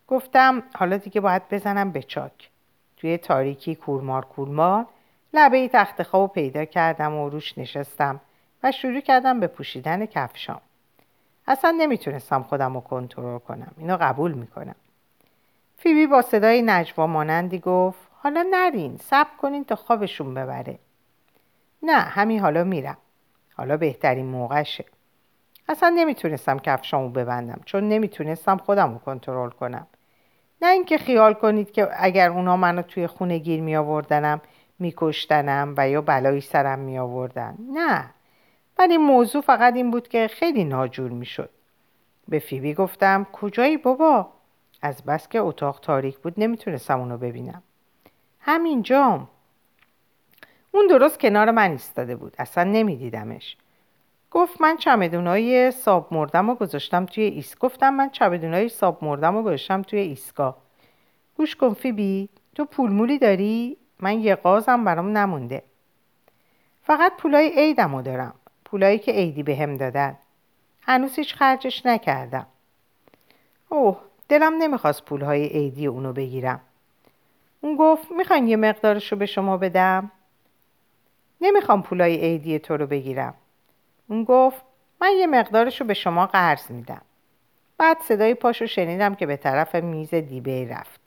گفتم 0.06 0.62
حالا 0.74 0.96
دیگه 0.96 1.20
باید 1.20 1.42
بزنم 1.50 1.92
به 1.92 2.02
چاک. 2.02 2.50
توی 2.96 3.18
تاریکی 3.18 3.74
کورمار 3.74 4.24
کورمار 4.24 4.86
لبه 5.34 5.68
تخت 5.68 6.02
خواب 6.02 6.32
پیدا 6.32 6.64
کردم 6.64 7.14
و 7.14 7.28
روش 7.28 7.58
نشستم. 7.58 8.20
و 8.62 8.72
شروع 8.72 9.00
کردم 9.00 9.40
به 9.40 9.46
پوشیدن 9.46 10.06
کفشام. 10.06 10.60
اصلا 11.46 11.70
نمی‌تونستم 11.70 12.42
خودم 12.42 12.74
رو 12.74 12.80
کنترل 12.80 13.38
کنم. 13.38 13.72
اینو 13.78 13.96
قبول 14.00 14.32
می‌کنم. 14.32 14.74
فیبی 15.76 16.06
با 16.06 16.22
صدای 16.22 16.62
نجوا 16.62 17.06
مانندی 17.06 17.58
گفت 17.58 17.98
حالا 18.22 18.46
نرین 18.50 18.96
صبر 18.96 19.36
کنین 19.42 19.64
تا 19.64 19.76
خوابشون 19.76 20.34
ببره. 20.34 20.78
نه 21.82 21.98
همین 21.98 22.40
حالا 22.40 22.64
میرم. 22.64 22.96
حالا 23.56 23.76
بهترین 23.76 24.26
موقعشه. 24.26 24.84
اصلا 25.68 25.88
نمی‌تونستم 25.88 26.58
کفشامو 26.58 27.08
ببندم 27.08 27.60
چون 27.64 27.88
نمی‌تونستم 27.88 28.56
خودم 28.56 28.92
رو 28.92 28.98
کنترل 28.98 29.50
کنم. 29.50 29.86
نه 30.62 30.68
اینکه 30.68 30.98
خیال 30.98 31.34
کنید 31.34 31.70
که 31.70 31.88
اگر 31.92 32.30
اونا 32.30 32.56
منو 32.56 32.82
توی 32.82 33.06
خونه 33.06 33.38
گیر 33.38 33.60
می 33.60 33.76
آوردنم 33.76 34.40
میکشتنم 34.78 35.74
و 35.76 35.88
یا 35.88 36.00
بلایی 36.00 36.40
سرم 36.40 36.78
می 36.78 36.98
آوردن 36.98 37.58
نه 37.74 38.10
ولی 38.78 38.98
موضوع 38.98 39.42
فقط 39.42 39.74
این 39.74 39.90
بود 39.90 40.08
که 40.08 40.28
خیلی 40.28 40.64
ناجور 40.64 41.10
می‌شد. 41.10 41.50
به 42.28 42.38
فیبی 42.38 42.74
گفتم 42.74 43.26
کجایی 43.32 43.76
بابا؟ 43.76 44.28
از 44.82 45.04
بس 45.04 45.28
که 45.28 45.40
اتاق 45.40 45.80
تاریک 45.80 46.18
بود 46.18 46.34
نمی‌تونستم 46.36 47.00
اونو 47.00 47.18
ببینم. 47.18 47.62
همینجام 48.40 49.28
اون 50.70 50.86
درست 50.86 51.20
کنار 51.20 51.50
من 51.50 51.70
ایستاده 51.70 52.16
بود. 52.16 52.34
اصلا 52.38 52.64
نمیدیدمش. 52.64 53.56
گفت 54.30 54.60
من 54.60 54.76
چمدونای 54.76 55.70
ساب 55.70 56.08
مردم 56.10 56.50
رو 56.50 56.54
گذاشتم 56.54 57.06
توی 57.06 57.24
ایست. 57.24 57.58
گفتم 57.58 57.94
من 57.94 58.10
چمدونای 58.10 58.68
ساب 58.68 59.04
مردم 59.04 59.36
رو 59.36 59.42
گذاشتم 59.42 59.82
توی 59.82 59.98
ایستگاه. 59.98 60.56
گوش 61.36 61.56
کن 61.56 61.74
فیبی 61.74 62.28
تو 62.54 62.64
پولمولی 62.64 63.18
داری؟ 63.18 63.76
من 64.00 64.20
یه 64.20 64.34
قازم 64.34 64.84
برام 64.84 65.18
نمونده. 65.18 65.62
فقط 66.82 67.12
پولای 67.16 67.48
عیدم 67.56 67.96
رو 67.96 68.02
دارم. 68.02 68.34
پولایی 68.70 68.98
که 68.98 69.12
عیدی 69.12 69.42
به 69.42 69.56
هم 69.56 69.76
دادن. 69.76 70.16
هنوز 70.82 71.14
هیچ 71.14 71.34
خرجش 71.34 71.86
نکردم. 71.86 72.46
اوه 73.68 74.00
دلم 74.28 74.54
نمی‌خواست 74.58 75.04
پولهای 75.04 75.46
عیدی 75.46 75.86
اونو 75.86 76.12
بگیرم. 76.12 76.60
اون 77.60 77.76
گفت 77.76 78.10
می‌خواین 78.10 78.48
یه 78.48 78.56
مقدارش 78.56 79.12
رو 79.12 79.18
به 79.18 79.26
شما 79.26 79.56
بدم؟ 79.56 80.10
نمی‌خوام 81.40 81.82
پولای 81.82 82.16
عیدی 82.16 82.58
تو 82.58 82.76
رو 82.76 82.86
بگیرم. 82.86 83.34
اون 84.08 84.24
گفت 84.24 84.62
من 85.00 85.10
یه 85.18 85.26
مقدارش 85.26 85.80
رو 85.80 85.86
به 85.86 85.94
شما 85.94 86.26
قرض 86.26 86.70
میدم. 86.70 87.02
بعد 87.78 87.96
صدای 88.00 88.34
پاشو 88.34 88.66
شنیدم 88.66 89.14
که 89.14 89.26
به 89.26 89.36
طرف 89.36 89.74
میز 89.74 90.14
دیبه 90.14 90.68
رفت 90.68 91.00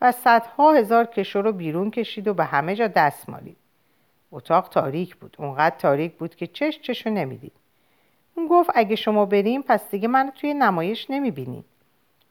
و 0.00 0.12
صدها 0.12 0.72
هزار 0.72 1.04
کشو 1.04 1.42
رو 1.42 1.52
بیرون 1.52 1.90
کشید 1.90 2.28
و 2.28 2.34
به 2.34 2.44
همه 2.44 2.76
جا 2.76 2.86
دست 2.86 3.28
مالید. 3.28 3.56
اتاق 4.34 4.68
تاریک 4.68 5.16
بود. 5.16 5.36
اونقدر 5.38 5.76
تاریک 5.76 6.16
بود 6.16 6.34
که 6.34 6.46
چش 6.46 6.78
چشو 6.80 7.10
نمی‌دید. 7.10 7.52
اون 8.34 8.48
گفت 8.48 8.70
اگه 8.74 8.96
شما 8.96 9.24
بریم 9.26 9.62
پس 9.62 9.90
دیگه 9.90 10.08
منو 10.08 10.30
توی 10.30 10.54
نمایش 10.54 11.10
نمی‌بینی. 11.10 11.64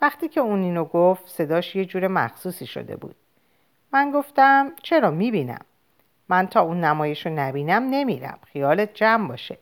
وقتی 0.01 0.27
که 0.27 0.41
اون 0.41 0.63
اینو 0.63 0.85
گفت 0.85 1.27
صداش 1.27 1.75
یه 1.75 1.85
جور 1.85 2.07
مخصوصی 2.07 2.65
شده 2.65 2.95
بود. 2.95 3.15
من 3.93 4.11
گفتم 4.11 4.71
چرا 4.83 5.11
می‌بینم؟ 5.11 5.65
من 6.29 6.47
تا 6.47 6.61
اون 6.61 6.83
نمایش 6.83 7.25
رو 7.25 7.31
نبینم 7.31 7.83
نمیرم. 7.89 8.39
خیالت 8.45 8.93
جمع 8.93 9.27
باشه. 9.27 9.57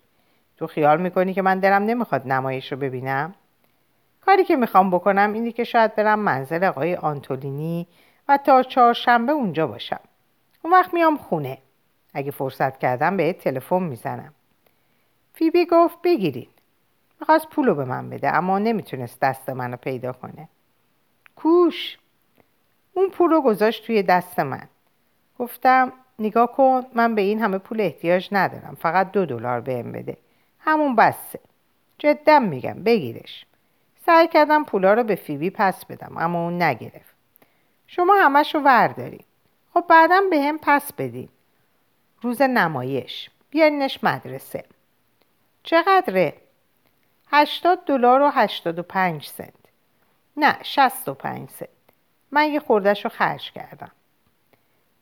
تو 0.57 0.67
خیال 0.67 1.01
می‌کنی 1.01 1.33
که 1.33 1.41
من 1.41 1.59
دلم 1.59 1.83
نمی‌خواد 1.83 2.27
نمایش 2.27 2.71
رو 2.71 2.77
ببینم؟ 2.77 3.33
کاری 4.25 4.43
که 4.43 4.55
می‌خوام 4.55 4.89
بکنم 4.89 5.33
اینه 5.33 5.51
که 5.51 5.63
شاید 5.63 5.95
برم 5.95 6.19
منزل 6.19 6.63
آقای 6.63 6.95
آنتولینی 6.95 7.87
و 8.27 8.37
تا 8.37 8.63
چهارشنبه 8.63 9.31
اونجا 9.31 9.67
باشم. 9.67 9.99
اون 10.63 10.73
وقت 10.73 10.93
میام 10.93 11.17
خونه. 11.17 11.57
اگه 12.13 12.31
فرصت 12.31 12.77
کردم 12.77 13.17
به 13.17 13.33
تلفن 13.33 13.83
می‌زنم. 13.83 14.33
فیبی 15.33 15.65
گفت 15.65 15.97
بگیرین. 16.03 16.47
می‌خواست 17.19 17.47
پولو 17.49 17.75
به 17.75 17.85
من 17.85 18.09
بده 18.09 18.35
اما 18.35 18.59
نمی‌تونست 18.59 19.19
دست 19.19 19.49
منو 19.49 19.77
پیدا 19.77 20.11
کنه. 20.11 20.49
کوش. 21.35 21.97
اون 22.93 23.09
پول 23.09 23.31
رو 23.31 23.41
گذاشت 23.41 23.85
توی 23.85 24.03
دست 24.03 24.39
من. 24.39 24.67
گفتم 25.39 25.93
نگاه 26.19 26.55
کن 26.55 26.85
من 26.93 27.15
به 27.15 27.21
این 27.21 27.39
همه 27.41 27.57
پول 27.57 27.81
احتیاج 27.81 28.29
ندارم. 28.31 28.77
فقط 28.81 29.11
دو 29.11 29.25
دلار 29.25 29.61
بهم 29.61 29.91
بده. 29.91 30.17
همون 30.59 30.95
بسه. 30.95 31.39
جدا 31.97 32.39
میگم 32.39 32.83
بگیرش. 32.83 33.45
سعی 34.05 34.27
کردم 34.27 34.63
پولا 34.63 34.93
رو 34.93 35.03
به 35.03 35.15
فیبی 35.15 35.49
پس 35.49 35.85
بدم 35.85 36.17
اما 36.17 36.43
اون 36.43 36.61
نگرفت. 36.61 37.15
شما 37.87 38.15
همش 38.15 38.55
رو 38.55 38.61
وردارید 38.61 39.25
خب 39.73 39.85
بعدم 39.89 40.29
به 40.29 40.41
هم 40.41 40.59
پس 40.61 40.93
بدین. 40.93 41.29
روز 42.21 42.41
نمایش 42.41 43.29
بیارینش 43.49 44.03
مدرسه. 44.03 44.65
چقدره؟ 45.63 46.33
هشتاد 47.31 47.85
دلار 47.85 48.21
و 48.21 48.29
هشتاد 48.29 48.79
و 48.79 48.83
پنج 48.83 49.27
سنت. 49.27 49.53
نه 50.37 50.57
شست 50.63 51.09
و 51.09 51.13
پنج 51.13 51.49
سنت. 51.49 51.69
من 52.31 52.49
یه 52.49 52.59
خوردش 52.59 53.03
رو 53.05 53.09
خرج 53.09 53.51
کردم. 53.51 53.91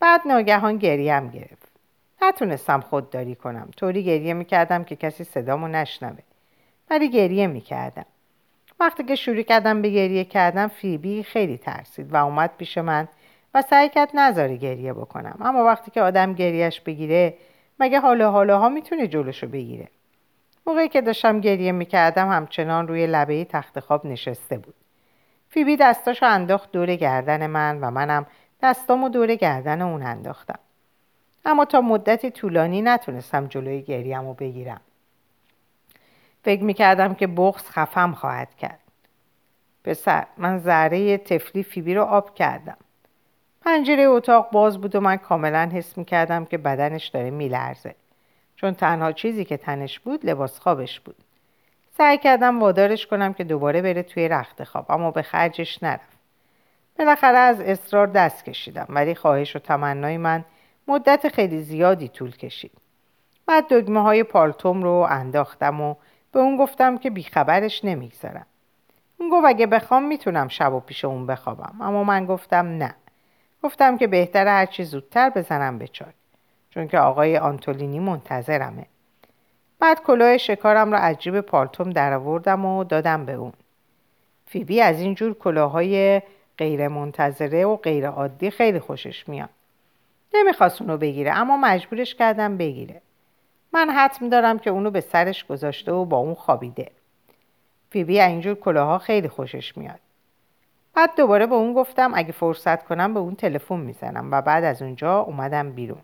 بعد 0.00 0.20
ناگهان 0.26 0.76
گریم 0.76 1.28
گرفت. 1.28 1.70
نتونستم 2.22 2.80
خودداری 2.80 3.34
کنم. 3.34 3.70
طوری 3.76 4.04
گریه 4.04 4.34
می‌کردم 4.34 4.84
که 4.84 4.96
کسی 4.96 5.24
صدامو 5.24 5.68
نشنوه. 5.68 6.22
ولی 6.90 7.10
گریه 7.10 7.46
می‌کردم. 7.46 8.06
وقتی 8.80 9.04
که 9.04 9.14
شروع 9.14 9.42
کردم 9.42 9.82
به 9.82 9.90
گریه 9.90 10.24
کردم 10.24 10.68
فیبی 10.68 11.22
خیلی 11.22 11.58
ترسید 11.58 12.12
و 12.12 12.16
اومد 12.24 12.56
پیش 12.56 12.78
من 12.78 13.08
و 13.54 13.62
سعی 13.62 13.88
کرد 13.88 14.10
نذاری 14.14 14.58
گریه 14.58 14.92
بکنم. 14.92 15.36
اما 15.40 15.64
وقتی 15.64 15.90
که 15.90 16.02
آدم 16.02 16.32
گریهش 16.32 16.80
بگیره 16.80 17.34
مگه 17.80 18.00
حالا 18.00 18.30
حالاها 18.30 18.68
می‌تونه 18.68 19.06
جلوشو 19.06 19.46
بگیره؟ 19.46 19.88
موقعی 20.66 20.88
که 20.88 21.00
داشتم 21.00 21.40
گریه 21.40 21.72
می‌کردم 21.72 22.28
همچنان 22.28 22.88
روی 22.88 23.06
لبه 23.06 23.44
تخت 23.44 23.80
خواب 23.80 24.06
نشسته 24.06 24.58
بود. 24.58 24.74
فیبی 25.48 25.76
دستاشو 25.76 26.26
انداخت 26.26 26.72
دور 26.72 26.94
گردن 26.94 27.46
من 27.46 27.80
و 27.80 27.90
منم 27.90 28.26
دستامو 28.62 29.08
دور 29.08 29.34
گردن 29.34 29.82
اون 29.82 30.02
انداختم. 30.02 30.58
اما 31.44 31.64
تا 31.64 31.80
مدتی 31.80 32.30
طولانی 32.30 32.82
نتونستم 32.82 33.46
جلوی 33.46 33.82
گریم 33.82 34.26
رو 34.26 34.34
بگیرم. 34.34 34.80
فکر 36.44 36.64
می‌کردم 36.64 37.14
که 37.14 37.26
بغز 37.26 37.68
خفم 37.68 38.12
خواهد 38.12 38.54
کرد. 38.54 38.80
پسر 39.84 40.26
من 40.36 40.58
ذره 40.58 41.18
تفلی 41.18 41.62
فیبی 41.62 41.94
رو 41.94 42.02
آب 42.02 42.34
کردم. 42.34 42.76
پنجره 43.64 44.02
اتاق 44.02 44.50
باز 44.50 44.80
بود 44.80 44.94
و 44.94 45.00
من 45.00 45.16
کاملا 45.16 45.70
حس 45.72 45.98
می‌کردم 45.98 46.44
که 46.44 46.58
بدنش 46.58 47.06
داره 47.06 47.30
میلرزه. 47.30 47.94
چون 48.56 48.74
تنها 48.74 49.12
چیزی 49.12 49.44
که 49.44 49.56
تنش 49.56 50.00
بود 50.00 50.26
لباس 50.26 50.58
خوابش 50.58 51.00
بود. 51.00 51.16
سعی 51.98 52.18
کردم 52.18 52.60
وادارش 52.60 53.06
کنم 53.06 53.32
که 53.32 53.44
دوباره 53.44 53.82
بره 53.82 54.02
توی 54.02 54.28
رخت 54.28 54.64
خواب 54.64 54.90
اما 54.90 55.10
به 55.10 55.22
خرجش 55.22 55.82
نرفت. 55.82 56.18
بالاخره 56.98 57.38
از 57.38 57.60
اصرار 57.60 58.06
دست 58.06 58.44
کشیدم 58.44 58.86
ولی 58.88 59.14
خواهش 59.14 59.56
و 59.56 59.58
تمنای 59.58 60.16
من 60.16 60.44
مدت 60.88 61.28
خیلی 61.28 61.62
زیادی 61.62 62.08
طول 62.08 62.36
کشید. 62.36 62.72
بعد 63.46 63.68
دگمه 63.68 64.02
های 64.02 64.22
پالتوم 64.22 64.82
رو 64.82 65.06
انداختم 65.10 65.80
و 65.80 65.94
به 66.32 66.38
اون 66.40 66.56
گفتم 66.56 66.98
که 66.98 67.10
بیخبرش 67.10 67.84
نمی‌گذارم. 67.84 68.46
اون 69.18 69.28
گفت 69.30 69.46
اگه 69.46 69.66
بخوام 69.66 70.04
می‌تونم 70.04 70.48
شب 70.48 70.72
و 70.72 70.80
پیش 70.80 71.04
اون 71.04 71.26
بخوابم 71.26 71.74
اما 71.80 72.04
من 72.04 72.26
گفتم 72.26 72.66
نه. 72.66 72.94
گفتم 73.62 73.98
که 73.98 74.06
بهتر 74.06 74.46
هرچی 74.46 74.84
زودتر 74.84 75.30
بزنم 75.30 75.78
به 75.78 75.88
چای 75.88 76.12
چون 76.70 76.88
که 76.88 76.98
آقای 76.98 77.38
آنتولینی 77.38 77.98
منتظرمه. 77.98 78.86
بعد 79.78 80.02
کلاه 80.02 80.38
شکارم 80.38 80.92
را 80.92 80.98
از 80.98 81.18
جیب 81.18 81.40
پالتوم 81.40 81.90
درآوردم 81.90 82.64
و 82.64 82.84
دادم 82.84 83.24
به 83.24 83.32
اون. 83.32 83.52
فیبی 84.46 84.80
از 84.80 85.00
این 85.00 85.14
جور 85.14 85.34
کلاهای 85.34 86.22
غیر 86.58 86.88
منتظره 86.88 87.64
و 87.64 87.76
غیر 87.76 88.06
عادی 88.06 88.50
خیلی 88.50 88.80
خوشش 88.80 89.28
میاد. 89.28 89.48
نمی‌خواست 90.34 90.82
اونو 90.82 90.96
بگیره 90.96 91.32
اما 91.32 91.56
مجبورش 91.56 92.14
کردم 92.14 92.56
بگیره. 92.56 93.02
من 93.72 93.90
حتم 93.90 94.28
دارم 94.28 94.58
که 94.58 94.70
اونو 94.70 94.90
به 94.90 95.00
سرش 95.00 95.44
گذاشته 95.44 95.92
و 95.92 96.04
با 96.04 96.16
اون 96.16 96.34
خوابیده. 96.34 96.90
فیبی 97.90 98.20
اینجور 98.20 98.54
کلاها 98.54 98.98
خیلی 98.98 99.28
خوشش 99.28 99.76
میاد. 99.76 100.00
بعد 100.94 101.16
دوباره 101.16 101.46
به 101.46 101.54
اون 101.54 101.74
گفتم 101.74 102.10
اگه 102.14 102.32
فرصت 102.32 102.84
کنم 102.84 103.14
به 103.14 103.20
اون 103.20 103.34
تلفن 103.34 103.80
می‌زنم 103.80 104.28
و 104.32 104.42
بعد 104.42 104.64
از 104.64 104.82
اونجا 104.82 105.20
اومدم 105.20 105.72
بیرون. 105.72 106.00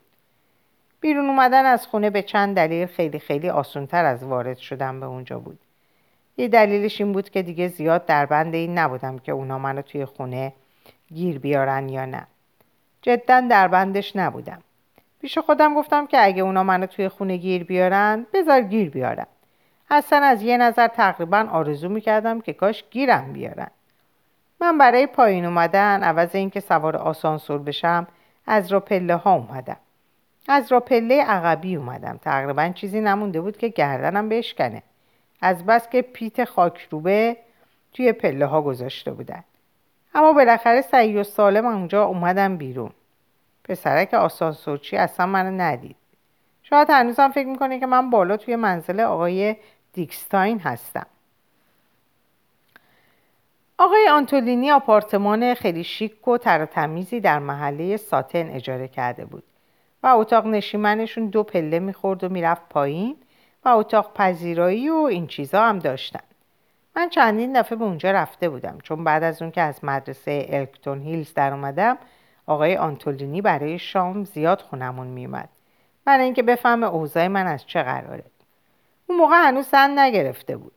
بیرون 1.00 1.26
اومدن 1.26 1.64
از 1.64 1.87
خونه 1.87 2.11
به 2.11 2.23
چند 2.23 2.57
دلیل 2.57 2.87
خیلی 2.87 3.19
خیلی 3.19 3.49
آسونتر 3.49 4.05
از 4.05 4.25
وارد 4.25 4.57
شدن 4.57 5.00
به 5.00 5.07
اونجا 5.07 5.38
بود. 5.38 5.59
یه 6.37 6.49
دلیلش 6.49 7.00
این 7.00 7.12
بود 7.12 7.31
که 7.31 7.43
دیگه 7.43 7.69
زیاد 7.69 8.07
در 8.07 8.26
بند 8.26 8.55
این 8.55 8.78
نبودم 8.78 9.19
که 9.19 9.33
اونا 9.33 9.59
منو 9.59 9.83
توی 9.83 10.05
خونه 10.05 10.52
گیر 11.14 11.38
بیارن 11.38 11.88
یا 11.88 12.05
نه. 12.05 12.26
جدا 13.02 13.40
در 13.40 13.69
بندش 13.69 14.16
نبودم. 14.16 14.62
پیش 15.21 15.38
خودم 15.38 15.75
گفتم 15.75 16.07
که 16.07 16.25
اگه 16.25 16.43
اونا 16.43 16.62
منو 16.62 16.87
توی 16.87 17.09
خونه 17.09 17.37
گیر 17.37 17.64
بیارن 17.64 18.26
بذار 18.33 18.61
گیر 18.61 18.90
بیارن. 18.90 19.26
اصلا 19.90 20.25
از 20.25 20.43
یه 20.43 20.57
نظر 20.57 20.88
تقریبا 20.88 21.49
آرزو 21.52 21.88
می‌کردم 21.88 22.40
که 22.40 22.52
کاش 22.52 22.85
گیرم 22.90 23.33
بیارن. 23.33 23.71
من 24.60 24.78
برای 24.78 25.06
پایین 25.06 25.44
اومدن 25.44 26.02
عوض 26.02 26.34
اینکه 26.34 26.60
سوار 26.60 26.96
آسانسور 26.96 27.58
بشم 27.58 28.06
از 28.46 28.72
را 28.72 28.80
پله 28.80 29.16
ها 29.16 29.32
اومدم. 29.34 29.76
از 30.48 30.72
را 30.72 30.80
پله 30.80 31.22
عقبی 31.22 31.76
اومدم. 31.76 32.18
تقریبا 32.22 32.68
چیزی 32.68 33.00
نمونده 33.00 33.40
بود 33.40 33.56
که 33.56 33.68
گردنم 33.68 34.28
بشکنه. 34.28 34.82
از 35.40 35.66
بس 35.66 35.88
که 35.88 36.02
پیت 36.02 36.44
خاکروبه 36.44 37.36
توی 37.92 38.12
پله 38.12 38.46
ها 38.46 38.62
گذاشته 38.62 39.12
بودن. 39.12 39.44
اما 40.14 40.32
بالاخره 40.32 40.80
سعی 40.80 41.16
و 41.16 41.25
سالم 41.25 41.66
اونجا 41.66 42.04
اومدم 42.04 42.56
بیرون. 42.56 42.90
پسرک 43.64 44.14
آسانسورچی 44.14 44.96
اصلا 44.96 45.26
منو 45.26 45.50
ندید. 45.50 45.96
شاید 46.62 46.90
هنوزم 46.90 47.30
فکر 47.30 47.46
می‌کنه 47.46 47.80
که 47.80 47.86
من 47.86 48.10
بالا 48.10 48.36
توی 48.36 48.56
منزل 48.56 49.00
آقای 49.00 49.56
دیکستاین 49.92 50.60
هستم. 50.60 51.06
آقای 53.78 54.09
آنتولینی 54.09 54.71
آپارتمان 54.71 55.54
خیلی 55.54 55.85
شیک 55.85 56.28
و 56.28 56.38
تر 56.38 56.66
تمیزی 56.66 57.21
در 57.21 57.38
محله 57.38 57.97
ساتن 57.97 58.50
اجاره 58.50 58.88
کرده 58.88 59.25
بود 59.25 59.45
و 60.02 60.06
اتاق 60.06 60.47
نشیمنشون 60.47 61.26
دو 61.26 61.42
پله 61.42 61.78
می‌خورد 61.78 62.25
و 62.25 62.28
می‌رفت 62.28 62.68
پایین 62.71 63.16
و 63.64 63.68
اتاق 63.68 64.12
پذیرایی 64.14 64.88
و 64.88 64.95
این 64.95 65.26
چیزا 65.26 65.62
هم 65.62 65.78
داشتن. 65.78 66.21
من 66.97 67.09
چندین 67.09 67.61
دفعه 67.61 67.78
به 67.78 67.85
اونجا 67.85 68.11
رفته 68.11 68.49
بودم 68.49 68.78
چون 68.83 69.04
بعد 69.04 69.23
از 69.23 69.42
اون 69.42 69.50
که 69.50 69.61
از 69.61 69.85
مدرسه 69.85 70.47
الکتون 70.50 71.02
هیلز 71.02 71.35
در 71.35 71.52
اومدم 71.52 71.99
آقای 72.47 72.76
آنتولینی 72.76 73.42
برای 73.42 73.78
شام 73.78 74.25
زیاد 74.25 74.61
خونمون 74.61 75.06
میومد 75.06 75.49
برای 76.04 76.25
اینکه 76.25 76.42
بفهمه 76.42 76.87
اوضاع 76.87 77.26
من 77.28 77.47
از 77.47 77.66
چه 77.66 77.83
قراره. 77.83 78.25
اون 79.06 79.18
موقع 79.18 79.37
هنوز 79.37 79.66
زن 79.66 79.99
نگرفته 79.99 80.56
بود. 80.56 80.73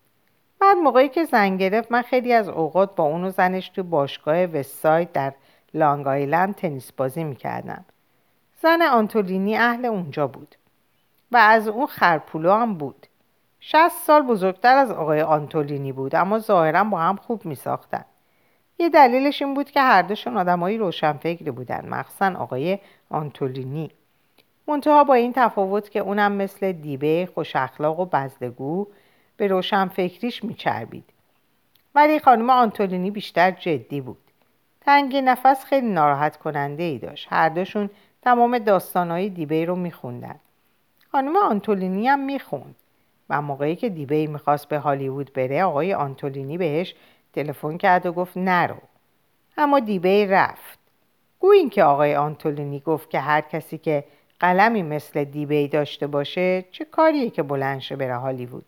بعد 0.59 0.77
موقعی 0.77 1.09
که 1.09 1.25
زن 1.25 1.57
گرفت 1.57 1.91
من 1.91 2.01
خیلی 2.01 2.33
از 2.33 2.49
اوقات 2.49 2.95
با 2.95 3.03
اون 3.03 3.29
زنش 3.29 3.69
تو 3.69 3.83
باشگاه 3.83 4.45
وستساید 4.45 5.11
در 5.11 5.33
لانگ 5.73 6.07
آیلند 6.07 6.55
تنیس 6.55 6.91
بازی 6.91 7.23
می‌کردم. 7.23 7.85
زن 8.61 8.81
آنتولینی 8.81 9.57
اهل 9.57 9.85
اونجا 9.85 10.27
بود 10.27 10.55
و 11.31 11.37
از 11.37 11.67
اون 11.67 11.85
خرپولو 11.85 12.51
هم 12.51 12.73
بود. 12.73 13.07
شست 13.59 14.05
سال 14.05 14.21
بزرگتر 14.21 14.77
از 14.77 14.91
آقای 14.91 15.21
آنتولینی 15.21 15.91
بود 15.91 16.15
اما 16.15 16.39
ظاهرا 16.39 16.83
با 16.83 16.97
هم 16.97 17.15
خوب 17.15 17.45
می 17.45 17.55
ساختن. 17.55 18.05
یه 18.79 18.89
دلیلش 18.89 19.41
این 19.41 19.53
بود 19.53 19.71
که 19.71 19.81
هر 19.81 20.01
دوشون 20.01 20.37
آدمایی 20.37 20.77
روشنفکری 20.77 21.51
بودن 21.51 21.89
مخصوصا 21.89 22.33
آقای 22.39 22.79
آنتولینی 23.09 23.91
منتها 24.67 25.03
با 25.03 25.13
این 25.13 25.33
تفاوت 25.35 25.89
که 25.89 25.99
اونم 25.99 26.31
مثل 26.31 26.71
دیبه 26.71 27.29
خوش 27.35 27.55
اخلاق 27.55 27.99
و 27.99 28.05
بزدگو 28.05 28.87
به 29.39 29.47
روشنفکریش 29.47 30.43
میچربید. 30.43 31.03
ولی 31.95 32.19
خانم 32.19 32.49
آنتولینی 32.49 33.11
بیشتر 33.11 33.51
جدی 33.51 34.01
بود. 34.01 34.17
تنگ 34.81 35.15
نفس 35.15 35.63
خیلی 35.65 35.87
ناراحت 35.87 36.37
کننده 36.37 36.83
ای 36.83 36.97
داشت. 36.97 37.27
هر 37.29 37.49
دوشون 37.49 37.89
تمام 38.21 38.59
داستانهای 38.59 39.29
دیبی 39.29 39.65
رو 39.65 39.75
میخوندن. 39.75 40.35
خانم 41.11 41.35
آنتولینی 41.37 42.07
هم 42.07 42.19
می‌خوند. 42.19 42.75
و 43.29 43.41
موقعی 43.41 43.75
که 43.75 43.89
دیبی 43.89 44.27
می‌خواست 44.27 44.67
به 44.67 44.77
هالیوود 44.77 45.33
بره 45.33 45.63
آقای 45.63 45.93
آنتولینی 45.93 46.57
بهش 46.57 46.95
تلفن 47.33 47.77
کرد 47.77 48.05
و 48.05 48.11
گفت 48.11 48.37
نرو. 48.37 48.81
اما 49.57 49.79
دیبی 49.79 50.25
رفت. 50.25 50.79
گویین 51.39 51.69
که 51.69 51.83
آقای 51.83 52.15
آنتولینی 52.15 52.79
گفت 52.79 53.09
که 53.09 53.19
هر 53.19 53.41
کسی 53.41 53.77
که 53.77 54.03
قلمی 54.39 54.83
مثل 54.83 55.23
دیبی 55.23 55.67
داشته 55.67 56.07
باشه 56.07 56.65
چه 56.71 56.85
کاریه 56.85 57.29
که 57.29 57.43
بلنشه 57.43 57.95
بره 57.95 58.17
هالیوود؟ 58.17 58.65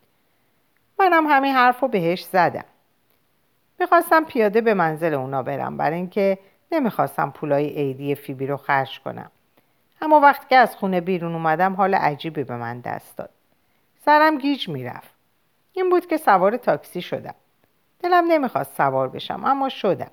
منم 1.02 1.28
همین 1.28 1.54
حرف 1.54 1.80
رو 1.80 1.88
بهش 1.88 2.24
زدم. 2.24 2.66
می‌خواستم 3.80 4.26
پیاده 4.26 4.62
به 4.62 4.74
منزل 4.74 5.14
اونا 5.14 5.44
برم 5.44 5.78
برای 5.78 5.98
اینکه 5.98 6.38
نمی‌خواستم 6.72 7.32
پولای 7.32 7.70
عیدی 7.70 8.16
فیبی 8.16 8.48
رو 8.48 8.58
خرج 8.58 9.00
کنم. 9.00 9.32
اما 10.02 10.20
وقتی 10.20 10.46
که 10.50 10.56
از 10.56 10.76
خونه 10.76 11.02
بیرون 11.02 11.34
اومدم 11.34 11.74
حال 11.74 11.96
عجیبی 11.96 12.44
به 12.44 12.56
من 12.56 12.80
دست 12.80 13.18
داد. 13.18 13.30
سرم 14.06 14.38
گیج 14.38 14.70
می‌رفت. 14.70 15.14
این 15.74 15.90
بود 15.90 16.08
که 16.08 16.18
سوار 16.18 16.58
تاکسی 16.58 17.02
شدم. 17.02 17.36
دلم 18.00 18.26
نمی‌خواست 18.28 18.76
سوار 18.76 19.08
بشم 19.10 19.42
اما 19.46 19.70
شدم. 19.70 20.12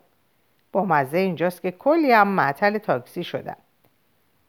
با 0.73 0.85
مزه 0.85 1.19
اینجاست 1.19 1.63
که 1.63 1.71
کلی 1.71 2.13
هم 2.13 2.29
معطل 2.29 2.79
تاکسی 2.79 3.25
شدم. 3.25 3.57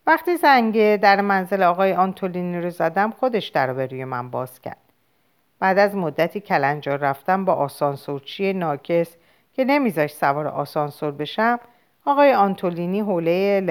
وقتی 0.08 0.38
زنگ 0.38 0.96
در 0.96 1.22
منزل 1.22 1.64
آقای 1.64 1.94
آنتولینی 1.94 2.62
رو 2.62 2.70
زدم 2.70 3.12
خودش 3.12 3.48
در 3.48 3.68
روی 3.68 4.06
من 4.06 4.30
باز 4.30 4.62
کرد. 4.62 4.89
بعد 5.60 5.78
از 5.78 5.96
مدتی 5.96 6.40
کلنجار 6.40 6.98
رفتم 6.98 7.46
با 7.46 7.54
آسانسورچی 7.54 8.54
ناکس 8.54 9.16
که 9.54 9.64
نمیذاش 9.64 10.14
سوار 10.14 10.48
آسانسور 10.48 11.12
بشم 11.12 11.60
آقای 12.06 12.34
آنتولینی 12.34 13.00
حوله 13.00 13.62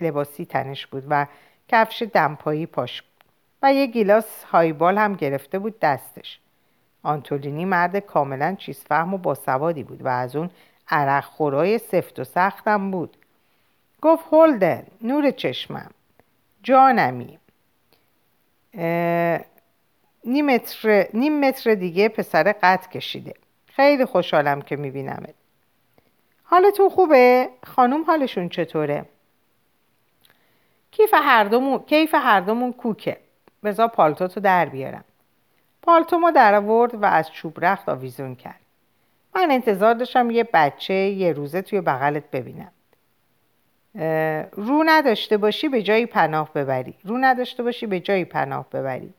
لباسی 0.00 0.44
تنش 0.44 0.86
بود 0.86 1.04
و 1.08 1.26
کفش 1.68 2.02
دمپایی 2.12 2.66
پاش 2.66 3.02
و 3.62 3.72
یه 3.72 3.86
گیلاس 3.86 4.44
هایبال 4.44 4.98
هم 4.98 5.14
گرفته 5.14 5.58
بود 5.58 5.80
دستش. 5.80 6.38
آنتولینی 7.02 7.64
مرد 7.64 7.98
کاملا 7.98 8.54
چیزفهم 8.58 9.14
و 9.14 9.18
باسوادی 9.18 9.84
بود 9.84 10.04
و 10.04 10.08
از 10.08 10.36
اون 10.36 10.50
عرق 10.88 11.24
خورای 11.24 11.78
سفت 11.78 12.18
و 12.18 12.24
سختم 12.24 12.90
بود. 12.90 13.16
گفت 14.02 14.24
هولدن 14.32 14.82
نور 15.02 15.30
چشمم. 15.30 15.90
جانمی. 16.62 17.38
نیم 20.24 20.46
متر, 20.46 21.06
نیم 21.14 21.40
متر 21.40 21.74
دیگه 21.74 22.08
پسر 22.08 22.52
قد 22.62 22.88
کشیده. 22.88 23.34
خیلی 23.66 24.04
خوشحالم 24.04 24.62
که 24.62 24.76
میبینمت. 24.76 25.34
حالتون 26.44 26.88
خوبه؟ 26.88 27.48
خانوم 27.66 28.02
حالشون 28.02 28.48
چطوره؟ 28.48 29.04
کیف 30.90 31.14
هر 31.14 31.44
دومون, 31.44 31.78
کیف 31.86 32.14
هر 32.14 32.40
دومون 32.40 32.72
کوکه. 32.72 33.16
بذار 33.64 33.88
پالتوتو 33.88 34.40
در 34.40 34.66
بیارم. 34.66 35.04
پالتومو 35.82 36.30
در 36.30 36.54
آورد 36.54 36.94
و 36.94 37.04
از 37.04 37.32
چوب 37.32 37.64
رخت 37.64 37.88
آویزون 37.88 38.34
کرد. 38.34 38.60
من 39.36 39.50
انتظار 39.50 39.94
داشتم 39.94 40.30
یه 40.30 40.48
بچه 40.52 40.94
یه 40.94 41.32
روزه 41.32 41.62
توی 41.62 41.80
بغلت 41.80 42.30
ببینم. 42.30 42.72
رو 44.52 44.82
نداشته 44.86 45.36
باشی 45.36 45.68
به 45.68 45.82
جایی 45.82 46.06
پناه 46.06 46.52
ببری. 46.52 46.94
رو 47.04 47.18
نداشته 47.18 47.62
باشی 47.62 47.86
به 47.86 48.00
جایی 48.00 48.24
پناه 48.24 48.70
ببری. 48.72 49.14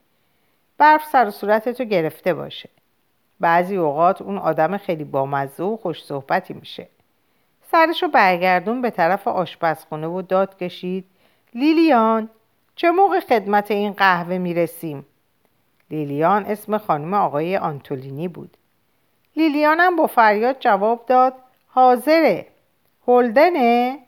برف 0.82 1.06
سر 1.06 1.28
و 1.28 1.32
صورتتو 1.32 1.84
گرفته 1.84 2.34
باشه. 2.34 2.70
بعضی 3.40 3.76
اوقات 3.76 4.22
اون 4.22 4.38
آدم 4.38 4.78
خیلی 4.78 5.04
بامزه 5.04 5.64
و 5.64 5.78
خوش 5.78 6.04
صحبتی 6.04 6.54
میشه. 6.54 6.88
سرشو 7.72 8.08
برگردون 8.08 8.82
به 8.82 8.90
طرف 8.90 9.28
آشپزخونه 9.28 10.08
و 10.08 10.22
داد 10.22 10.58
کشید. 10.58 11.06
لیلیان 11.54 12.30
چه 12.76 12.92
موقع 12.92 13.20
خدمت 13.20 13.72
این 13.72 13.94
قهوه 13.94 14.38
می‌رسیم؟ 14.38 15.06
لیلیان 15.90 16.46
اسم 16.46 16.78
خانم 16.78 17.14
آقای 17.14 17.58
آنتولینی 17.58 18.28
بود. 18.28 18.58
لیلیانم 19.36 19.96
با 19.96 20.08
فریاد 20.08 20.60
جواب 20.60 21.06
داد 21.06 21.34
حاضره. 21.68 22.48
هولدنه؟ 23.08 24.00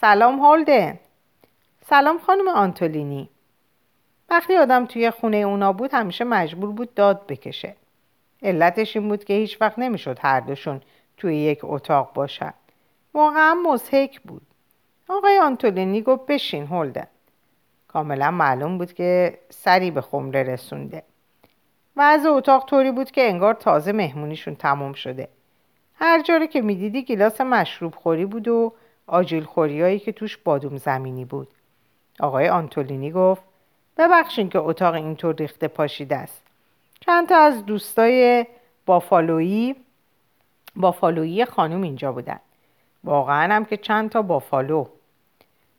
سلام 0.00 0.38
هولدن. 0.38 0.98
سلام 1.90 2.18
خانم 2.18 2.48
آنتولینی. 2.48 3.28
وقتی 4.30 4.56
آدم 4.56 4.86
توی 4.86 5.10
خونه 5.10 5.36
اونا 5.36 5.72
بود 5.72 5.94
همیشه 5.94 6.24
مجبور 6.24 6.70
بود 6.70 6.94
داد 6.94 7.26
بکشه. 7.26 7.74
علتش 8.42 8.96
این 8.96 9.08
بود 9.08 9.24
که 9.24 9.34
هیچ 9.34 9.60
وقت 9.60 9.78
نمی‌شد 9.78 10.18
هر 10.20 10.40
دوشون 10.40 10.80
توی 11.16 11.36
یک 11.36 11.58
اتاق 11.62 12.12
باشن. 12.12 12.54
واقعا 13.14 13.54
مزهک 13.54 14.20
بود. 14.20 14.42
آقای 15.08 15.38
آنتولینی 15.38 16.02
گفت 16.02 16.26
بشین 16.26 16.66
هولدن. 16.66 17.06
کاملا 17.88 18.30
معلوم 18.30 18.78
بود 18.78 18.92
که 18.92 19.38
سری 19.50 19.90
به 19.90 20.00
خمره 20.00 20.42
رسونده. 20.42 21.02
و 21.96 22.00
از 22.00 22.26
اتاق 22.26 22.64
طوری 22.64 22.90
بود 22.90 23.10
که 23.10 23.28
انگار 23.28 23.54
تازه 23.54 23.92
مهمونیشون 23.92 24.54
تمام 24.54 24.92
شده. 24.92 25.28
هر 25.94 26.22
جاره 26.22 26.46
که 26.46 26.60
می‌دیدی 26.60 27.04
گیلاس 27.04 27.40
مشروب 27.40 27.94
خوری 27.94 28.24
بود 28.24 28.48
و 28.48 28.72
آجیل 29.06 29.44
خوریایی 29.44 29.98
که 29.98 30.12
توش 30.12 30.36
بادوم 30.36 30.76
زمینی 30.76 31.24
بود. 31.24 31.48
آقای 32.20 32.48
آنتولینی 32.48 33.10
گفت 33.10 33.42
ببخشین 33.98 34.48
که 34.48 34.58
اتاق 34.58 34.94
اینطور 34.94 35.34
ریخته 35.34 35.68
پاشیده 35.68 36.16
است. 36.16 36.42
چند 37.00 37.28
تا 37.28 37.36
از 37.36 37.66
دوستای 37.66 38.46
بافالویی 38.86 39.76
بافالویی 40.76 41.44
خانم 41.44 41.82
اینجا 41.82 42.12
بودن. 42.12 42.40
واقعا 43.04 43.54
هم 43.54 43.64
که 43.64 43.76
چند 43.76 44.10
تا 44.10 44.22
بافالو. 44.22 44.86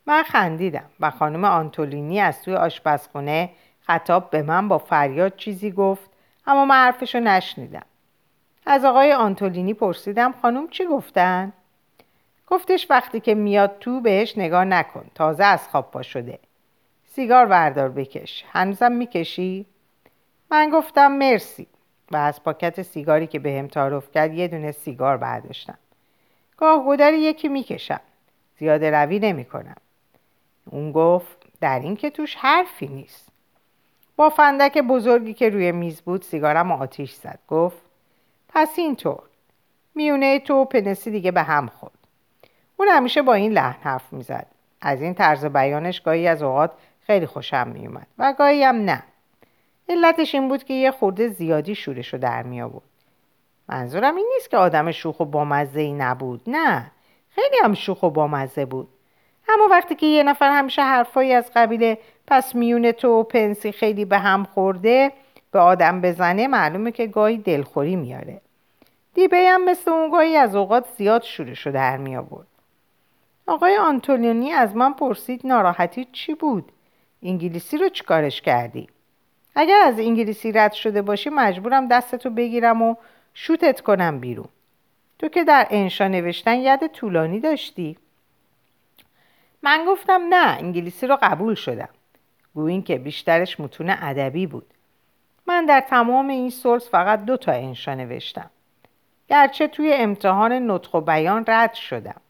من 0.06 0.24
خندیدم 0.24 0.86
و 1.00 1.12
خانم 1.12 1.46
آنتولینی 1.46 2.20
از 2.20 2.44
توی 2.44 2.56
آشپزخونه 2.56 3.50
خطاب 3.82 4.30
به 4.30 4.42
من 4.42 4.68
با 4.68 4.78
فریاد 4.78 5.36
چیزی 5.36 5.72
گفت 5.72 6.10
اما 6.48 6.66
من 6.66 6.76
حرفشو 6.76 7.20
نشنیدم. 7.20 7.86
از 8.66 8.86
آقای 8.86 9.14
آنتولینی 9.14 9.74
پرسیدم 9.74 10.34
خانم 10.42 10.68
چی 10.68 10.86
گفتن؟ 10.86 11.54
گفتش 12.48 12.88
وقتی 12.90 13.20
که 13.20 13.36
میاد 13.36 13.80
تو 13.80 14.02
بهش 14.02 14.38
نگاه 14.38 14.66
نکن 14.66 15.06
تازه 15.16 15.44
از 15.44 15.68
خواب 15.68 15.92
پا 15.92 16.02
شده. 16.02 16.40
سیگار 17.20 17.46
وردار 17.46 17.90
بکش. 17.90 18.46
هنوزم 18.52 18.92
می‌کشی؟ 18.92 19.66
من 20.52 20.70
گفتم 20.70 21.12
مرسی. 21.12 21.68
و 22.12 22.18
از 22.18 22.44
پاکت 22.44 22.82
سیگاری 22.82 23.28
که 23.28 23.40
بهم 23.40 23.62
به 23.62 23.68
تعارف 23.68 24.12
کرد 24.12 24.34
یه 24.34 24.48
دونه 24.48 24.72
سیگار 24.72 25.18
برداشتم. 25.18 25.78
گاه 26.58 26.84
گودر 26.84 27.14
یکی 27.14 27.48
می‌کشم. 27.48 28.00
زیاده 28.60 28.92
روی 28.92 29.20
نمی‌کنم. 29.20 29.76
اون 30.66 30.92
گفت 30.92 31.38
در 31.62 31.80
این 31.80 31.96
که 31.96 32.10
توش 32.10 32.36
حرفی 32.36 32.88
نیست. 32.88 33.28
با 34.16 34.30
فندک 34.30 34.78
بزرگی 34.78 35.34
که 35.34 35.50
روی 35.50 35.72
میز 35.72 36.02
بود 36.02 36.22
سیگارم 36.22 36.72
آتیش 36.72 37.14
زد. 37.14 37.40
گفت 37.48 37.82
پس 38.50 38.80
اینطور. 38.80 39.24
میونه 39.96 40.40
تو 40.40 40.54
و 40.54 40.66
پنسی 40.66 41.12
دیگه 41.12 41.32
به 41.32 41.42
هم 41.44 41.68
خورد. 41.68 41.94
اون 42.78 42.88
همیشه 42.88 43.22
با 43.22 43.34
این 43.34 43.52
لحن 43.52 43.82
حرف 43.82 44.14
می‌زد. 44.14 44.48
از 44.82 45.02
این 45.02 45.14
طرز 45.14 45.46
بیانش 45.46 46.02
گاهی 46.02 46.28
از 46.28 46.44
اوقات 46.44 46.72
خیلی 47.10 47.26
خوشم 47.26 47.68
میومد 47.68 48.08
و 48.18 48.34
گاهی 48.38 48.64
هم 48.64 48.76
نه. 48.76 49.04
علتش 49.90 50.36
این 50.36 50.48
بود 50.50 50.64
که 50.64 50.74
یه 50.74 50.92
خورده 50.92 51.28
زیادی 51.28 51.76
شورش 51.76 52.14
رو 52.14 52.20
در 52.20 52.44
می 52.44 52.62
آورد. 52.62 52.84
منظورم 53.70 54.16
این 54.16 54.28
نیست 54.34 54.50
که 54.50 54.58
آدم 54.58 54.92
شوخ 54.92 55.20
و 55.20 55.26
بامزه 55.26 55.80
ای 55.82 55.94
نبود. 55.94 56.42
نه 56.48 56.92
خیلی 57.30 57.56
هم 57.64 57.74
شوخ 57.74 58.04
و 58.04 58.10
بامزه 58.10 58.66
بود. 58.66 58.88
اما 59.50 59.68
وقتی 59.72 59.96
که 59.96 60.06
یه 60.06 60.24
نفر 60.24 60.50
همیشه 60.52 60.82
حرفایی 60.82 61.34
از 61.34 61.52
قبیل 61.56 61.96
پس 62.28 62.56
میون 62.56 62.92
تو 62.92 63.08
و 63.08 63.24
پنسی 63.24 63.72
خیلی 63.72 64.06
به 64.06 64.18
هم 64.18 64.44
خورده 64.44 65.12
به 65.52 65.60
آدم 65.60 66.02
بزنه 66.02 66.48
معلومه 66.48 66.92
که 66.92 67.08
گاهی 67.08 67.38
دلخوری 67.38 67.96
میاره. 67.96 68.42
دیبه 69.14 69.48
هم 69.48 69.66
مثل 69.66 69.92
اون 69.92 70.10
گاهی 70.10 70.36
از 70.36 70.56
اوقات 70.56 70.86
زیاد 70.98 71.24
شورش 71.24 71.66
رو 71.66 71.72
در 71.72 71.98
می 71.98 72.16
آورد. 72.16 72.48
آقای 73.48 73.78
آنتونیونی 73.78 74.52
از 74.52 74.76
من 74.76 74.94
پرسید 74.94 75.48
ناراحتی 75.48 76.08
چی 76.14 76.34
بود؟ 76.34 76.72
انگلیسی 77.24 77.78
رو 77.78 77.90
چیکارش 77.90 78.42
کردی؟ 78.42 78.88
اگر 79.56 79.82
از 79.86 80.00
انگلیسی 80.00 80.52
رد 80.52 80.74
شده 80.74 81.02
باشی 81.02 81.30
مجبورم 81.30 81.88
دستتو 81.88 82.30
بگیرم 82.30 82.82
و 82.82 82.96
شوتت 83.34 83.82
کنم 83.82 84.20
بیرون. 84.20 84.50
تو 85.20 85.28
که 85.28 85.44
در 85.44 85.68
انشا 85.70 86.08
نوشتن 86.08 86.58
ید 86.60 86.88
طولانی 86.88 87.40
داشتی. 87.40 87.98
من 89.64 89.86
گفتم 89.88 90.22
نه 90.30 90.58
انگلیسی 90.58 91.08
رو 91.08 91.18
قبول 91.22 91.56
شدم. 91.56 91.90
گویین 92.56 92.84
که 92.84 92.98
بیشترش 92.98 93.60
متون 93.60 93.90
ادبی 93.90 94.48
بود. 94.48 94.66
من 95.48 95.66
در 95.66 95.82
تمام 95.82 96.28
این 96.28 96.50
سورس 96.50 96.90
فقط 96.90 97.26
دو 97.26 97.38
تا 97.38 97.52
انشا 97.52 97.94
نوشتم. 97.94 98.50
گرچه 99.30 99.68
توی 99.68 99.94
امتحان 99.94 100.72
نطق 100.72 100.96
و 100.96 101.02
بیان 101.02 101.44
رد 101.48 101.74
شدم. 101.74 102.22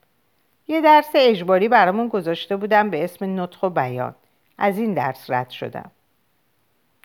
یه 0.67 0.82
درس 0.82 1.12
اجباری 1.15 1.67
برامون 1.67 2.08
گذاشته 2.08 2.56
بودم 2.56 2.89
به 2.89 3.04
اسم 3.04 3.41
نطق 3.41 3.63
و 3.63 3.69
بیان. 3.69 4.15
از 4.60 4.78
این 4.78 4.93
درس 4.93 5.30
رد 5.30 5.50
شدم. 5.50 5.91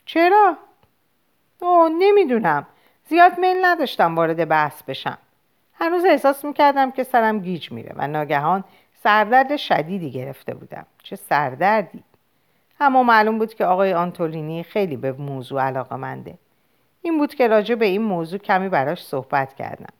چرا؟ 0.05 0.57
اوه 1.61 1.89
نمی‌دونم. 1.99 2.67
زیاد 3.09 3.39
میل 3.39 3.65
نداشتم 3.65 4.15
وارد 4.15 4.47
بحث 4.47 4.83
بشم. 4.83 5.17
هنوز 5.73 6.05
احساس 6.05 6.45
می‌کردم 6.45 6.91
که 6.91 7.03
سرم 7.03 7.39
گیج 7.39 7.71
میره 7.71 7.93
و 7.95 8.07
ناگهان 8.07 8.63
سردرد 9.03 9.55
شدیدی 9.55 10.11
گرفته 10.11 10.53
بودم. 10.53 10.85
چه 11.03 11.15
سردردی. 11.15 12.03
اما 12.79 13.03
معلوم 13.03 13.37
بود 13.37 13.53
که 13.53 13.65
آقای 13.65 13.93
آنتولینی 13.93 14.63
خیلی 14.63 14.97
به 14.97 15.11
موضوع 15.11 15.61
علاقه 15.61 15.95
منده. 15.95 16.37
این 17.01 17.17
بود 17.17 17.35
که 17.35 17.47
راجع 17.47 17.75
به 17.75 17.85
این 17.85 18.01
موضوع 18.01 18.39
کمی 18.39 18.69
براش 18.69 19.05
صحبت 19.05 19.53
کردم. 19.53 19.93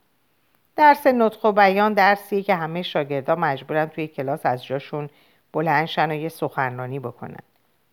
درس 0.76 1.08
نطق 1.08 1.46
و 1.46 1.52
بیان 1.52 1.94
درسیه 1.94 2.42
که 2.42 2.56
همه 2.56 2.82
شاگردا 2.82 3.36
مجبورن 3.36 3.86
توی 3.86 4.08
کلاس 4.08 4.46
از 4.46 4.66
جاشون 4.66 5.10
بلندشن 5.56 6.12
و 6.12 6.14
یه 6.14 6.30
سخنرانی 6.30 7.00
بکنن. 7.00 7.44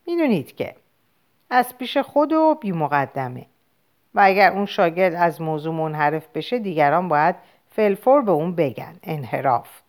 می‌دونید 0.06 0.56
که 0.56 0.74
از 1.50 1.78
پیش 1.78 1.96
خود 1.98 2.32
و 2.32 2.58
بی 2.60 2.72
مقدمه 2.72 3.46
و 4.14 4.20
اگر 4.24 4.52
اون 4.52 4.66
شاگرد 4.66 5.14
از 5.14 5.40
موضوع 5.40 5.74
منحرف 5.74 6.26
بشه 6.34 6.58
دیگران 6.58 7.08
باید 7.08 7.36
فلفور 7.70 8.22
به 8.22 8.32
اون 8.32 8.54
بگن. 8.54 8.94
انحراف. 9.02 9.80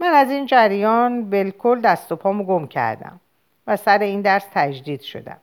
من 0.00 0.06
از 0.06 0.30
این 0.30 0.46
جریان 0.46 1.30
بالکل 1.30 1.80
دست 1.80 2.12
و 2.12 2.16
پامو 2.16 2.44
گم 2.44 2.66
کردم 2.66 3.20
و 3.66 3.76
سر 3.76 3.98
این 3.98 4.20
درس 4.20 4.46
تجدید 4.52 5.00
شدم. 5.00 5.40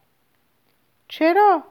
چرا؟ 1.07 1.63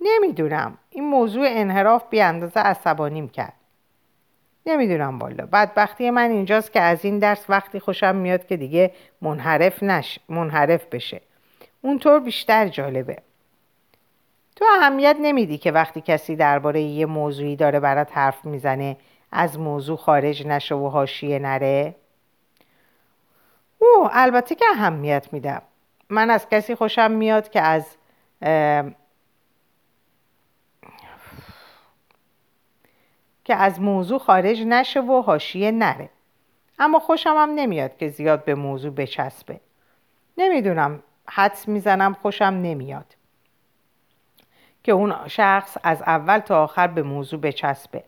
نمی‌دونم. 0.00 0.78
این 0.90 1.04
موضوع 1.04 1.46
انحراف 1.48 2.04
بی 2.10 2.20
اندازه 2.20 2.60
عصبانیم 2.60 3.28
کرد. 3.28 3.52
نمی‌دونم 4.66 5.18
بالا 5.18 5.46
بدبختی 5.46 6.10
من 6.10 6.30
اینجاست 6.30 6.72
که 6.72 6.80
از 6.80 7.04
این 7.04 7.18
درس 7.18 7.44
وقتی 7.48 7.80
خوشم 7.80 8.16
میاد 8.16 8.46
که 8.46 8.56
دیگه 8.56 8.90
منحرف 9.22 9.82
نش 9.82 10.18
منحرف 10.28 10.84
بشه. 10.86 11.20
اونطور 11.82 12.20
بیشتر 12.20 12.68
جالبه. 12.68 13.16
تو 14.56 14.64
اهمیت 14.80 15.16
نمیدی 15.20 15.58
که 15.58 15.72
وقتی 15.72 16.00
کسی 16.00 16.36
درباره 16.36 16.80
یه 16.80 17.06
موضوعی 17.06 17.56
داره 17.56 17.80
برات 17.80 18.16
حرف 18.16 18.44
می‌زنه 18.44 18.96
از 19.32 19.58
موضوع 19.58 19.96
خارج 19.96 20.46
نشه 20.46 20.74
و 20.74 20.88
حاشیه 20.88 21.38
نره؟ 21.38 21.94
او 23.78 24.08
البته 24.12 24.54
که 24.54 24.64
اهمیت 24.72 25.28
میدم. 25.32 25.62
من 26.10 26.30
از 26.30 26.48
کسی 26.48 26.74
خوشم 26.74 27.10
میاد 27.10 27.50
که 27.50 27.60
از 27.60 27.86
که 33.44 33.54
از 33.54 33.80
موضوع 33.80 34.18
خارج 34.18 34.62
نشه 34.66 35.00
و 35.00 35.22
حاشیه 35.22 35.70
نره. 35.70 36.08
اما 36.78 36.98
خوشم 36.98 37.34
هم 37.36 37.50
نمیاد 37.54 37.96
که 37.96 38.08
زیاد 38.08 38.44
به 38.44 38.54
موضوع 38.54 38.90
بچسبه. 38.90 39.60
نمی‌دونم 40.38 41.02
حدس 41.26 41.68
می‌زنم 41.68 42.16
خوشم 42.22 42.44
نمیاد 42.44 43.16
که 44.84 44.92
اون 44.92 45.14
شخص 45.26 45.76
از 45.82 46.02
اول 46.02 46.38
تا 46.38 46.62
آخر 46.62 46.86
به 46.86 47.02
موضوع 47.02 47.40
بچسبه. 47.40 48.04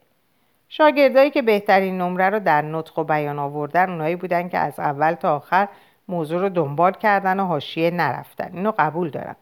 شاگردایی 0.68 1.30
که 1.30 1.42
بهترین 1.42 1.98
نمره 1.98 2.30
رو 2.30 2.40
در 2.40 2.62
نطق 2.62 2.98
و 2.98 3.04
بیان 3.04 3.38
آوردن 3.38 3.90
اونایی 3.90 4.16
بودن 4.16 4.48
که 4.48 4.58
از 4.58 4.80
اول 4.80 5.14
تا 5.14 5.36
آخر 5.36 5.68
موضوع 6.08 6.40
رو 6.40 6.48
دنبال 6.48 6.92
کردن 6.92 7.40
و 7.40 7.46
حاشیه 7.46 7.90
نرفتن. 7.90 8.50
اینو 8.52 8.72
قبول 8.78 9.10
دارم. 9.10 9.36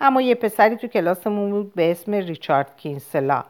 اما 0.00 0.20
یه 0.20 0.34
پسری 0.34 0.76
تو 0.76 0.86
کلاسمون 0.86 1.50
بود 1.50 1.74
به 1.74 1.90
اسم 1.90 2.14
ریچارد 2.14 2.76
کینسلا. 2.76 3.44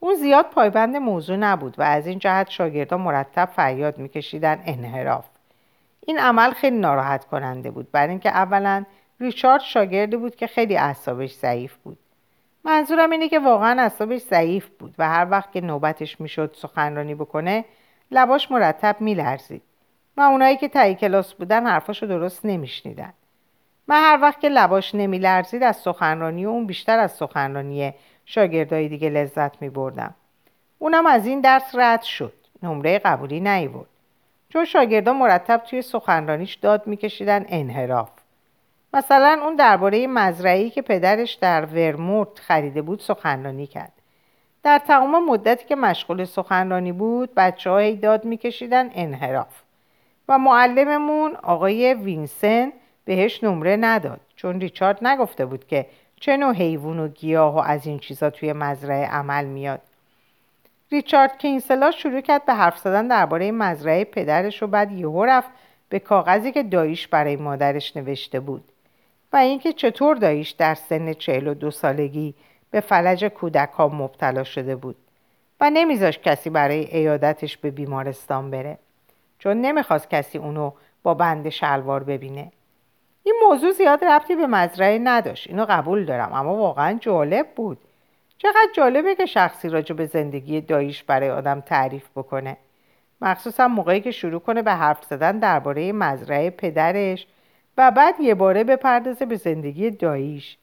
اون 0.00 0.14
زیاد 0.14 0.46
پایبند 0.46 0.96
موضوع 0.96 1.36
نبود 1.36 1.78
و 1.78 1.82
از 1.82 2.06
این 2.06 2.18
جهت 2.18 2.48
شاگردا 2.48 2.96
مرتب 2.96 3.48
فریاد 3.56 3.98
میکشیدن 3.98 4.62
انحراف. 4.66 5.24
این 6.06 6.18
عمل 6.18 6.50
خیلی 6.50 6.76
ناراحت 6.76 7.24
کننده 7.24 7.70
بود. 7.70 7.92
برای 7.92 8.10
اینکه 8.10 8.28
اولا 8.28 8.84
ریچارد 9.20 9.60
شاگردی 9.60 10.16
بود 10.16 10.36
که 10.36 10.46
خیلی 10.46 10.76
اعصابش 10.76 11.34
ضعیف 11.34 11.76
بود. 11.76 11.98
منظورم 12.64 13.10
اینه 13.10 13.28
که 13.28 13.38
واقعا 13.38 13.82
اعصابش 13.82 14.20
ضعیف 14.20 14.68
بود 14.68 14.94
و 14.98 15.08
هر 15.08 15.26
وقت 15.30 15.52
که 15.52 15.60
نوبتش 15.60 16.20
می‌شد 16.20 16.54
سخنرانی 16.58 17.14
بکنه 17.14 17.64
لباش 18.10 18.50
مرتب 18.50 18.96
میلرزید. 19.00 19.62
و 20.16 20.20
اونایی 20.20 20.56
که 20.56 20.68
تایی 20.68 20.94
کلاس 20.94 21.34
بودن 21.34 21.66
حرفاشو 21.66 22.06
درست 22.06 22.46
نمیشنیدن. 22.46 23.12
من 23.88 24.02
هر 24.02 24.18
وقت 24.22 24.40
که 24.40 24.48
لباش 24.48 24.94
نمیلرزید 24.94 25.62
از 25.62 25.76
سخنرانی 25.76 26.44
اون 26.44 26.66
بیشتر 26.66 26.98
از 26.98 27.12
سخنرانی 27.12 27.94
شاگردای 28.30 28.88
دیگه 28.88 29.08
لذت 29.08 29.62
میبردم. 29.62 30.14
اونم 30.78 31.06
از 31.06 31.26
این 31.26 31.40
درس 31.40 31.74
رد 31.74 32.02
شد. 32.02 32.32
نمره 32.62 32.98
قبولی 32.98 33.40
نیورد. 33.40 33.88
چون 34.48 34.64
شاگردا 34.64 35.12
مرتب 35.12 35.56
توی 35.56 35.82
سخنرانیش 35.82 36.54
داد 36.54 36.86
میکشیدن 36.86 37.46
انحراف. 37.48 38.10
مثلا 38.94 39.40
اون 39.44 39.56
درباره 39.56 40.06
مزرعی 40.06 40.70
که 40.70 40.82
پدرش 40.82 41.34
در 41.34 41.64
ورمورت 41.64 42.38
خریده 42.38 42.82
بود 42.82 43.00
سخنرانی 43.00 43.66
کرد. 43.66 43.92
در 44.62 44.78
تمام 44.78 45.24
مدتی 45.24 45.66
که 45.66 45.76
مشغول 45.76 46.24
سخنرانی 46.24 46.92
بود 46.92 47.34
بچه 47.36 47.70
های 47.70 47.96
داد 47.96 48.24
میکشیدن 48.24 48.90
انحراف. 48.94 49.62
و 50.28 50.38
معلممون 50.38 51.34
آقای 51.34 51.94
وینسن 51.94 52.72
بهش 53.04 53.44
نمره 53.44 53.76
نداد. 53.76 54.20
چون 54.36 54.60
ریچارد 54.60 55.06
نگفته 55.06 55.46
بود 55.46 55.66
که 55.66 55.86
چه 56.20 56.36
نوع 56.36 56.54
حیوان 56.54 56.98
و 56.98 57.08
گیاه 57.08 57.54
و 57.54 57.58
از 57.58 57.86
این 57.86 57.98
چیزا 57.98 58.30
توی 58.30 58.52
مزرعه 58.52 59.06
عمل 59.06 59.44
میاد؟ 59.44 59.80
ریچارد 60.92 61.38
کینسلا 61.38 61.90
شروع 61.90 62.20
کرد 62.20 62.46
به 62.46 62.54
حرف 62.54 62.78
زدن 62.78 63.08
درباره 63.08 63.52
مزرعه 63.52 64.04
پدرش 64.04 64.62
و 64.62 64.66
بعد 64.66 64.92
یهو 64.92 65.24
رفت 65.24 65.50
به 65.88 65.98
کاغذی 65.98 66.52
که 66.52 66.62
داییش 66.62 67.08
برای 67.08 67.36
مادرش 67.36 67.96
نوشته 67.96 68.40
بود 68.40 68.64
و 69.32 69.36
اینکه 69.36 69.72
چطور 69.72 70.16
داییش 70.16 70.50
در 70.50 70.74
سن 70.74 71.12
چهل 71.12 71.46
و 71.46 71.54
دو 71.54 71.70
سالگی 71.70 72.34
به 72.70 72.80
فلج 72.80 73.24
کودک 73.24 73.70
ها 73.70 73.88
مبتلا 73.88 74.44
شده 74.44 74.76
بود 74.76 74.96
و 75.60 75.70
نمیذاش 75.70 76.18
کسی 76.18 76.50
برای 76.50 76.96
ایادتش 76.96 77.56
به 77.56 77.70
بیمارستان 77.70 78.50
بره 78.50 78.78
چون 79.38 79.60
نمی‌خواست 79.60 80.10
کسی 80.10 80.38
اونو 80.38 80.72
با 81.02 81.14
بند 81.14 81.48
شلوار 81.48 82.04
ببینه. 82.04 82.52
این 83.22 83.34
موضوع 83.48 83.70
زیاد 83.70 84.04
ربطی 84.04 84.36
به 84.36 84.46
مزرعه 84.46 84.98
نداشت. 84.98 85.46
اینو 85.50 85.66
قبول 85.68 86.04
دارم 86.04 86.32
اما 86.32 86.54
واقعا 86.54 86.98
جالب 87.00 87.46
بود. 87.56 87.78
چقدر 88.38 88.68
جالبه 88.74 89.14
که 89.14 89.26
شخصی 89.26 89.68
راجع 89.68 89.94
به 89.94 90.06
زندگی 90.06 90.60
داییش 90.60 91.02
برای 91.02 91.30
آدم 91.30 91.60
تعریف 91.60 92.08
بکنه. 92.16 92.56
مخصوصا 93.20 93.68
موقعی 93.68 94.00
که 94.00 94.10
شروع 94.10 94.40
کنه 94.40 94.62
به 94.62 94.72
حرف 94.72 95.04
زدن 95.04 95.38
درباره 95.38 95.92
مزرعه 95.92 96.50
پدرش 96.50 97.26
و 97.76 97.90
بعد 97.90 98.20
یه 98.20 98.34
باره 98.34 98.64
بپردازه 98.64 99.26
به 99.26 99.36
زندگی 99.36 99.90
داییش. 99.90 100.56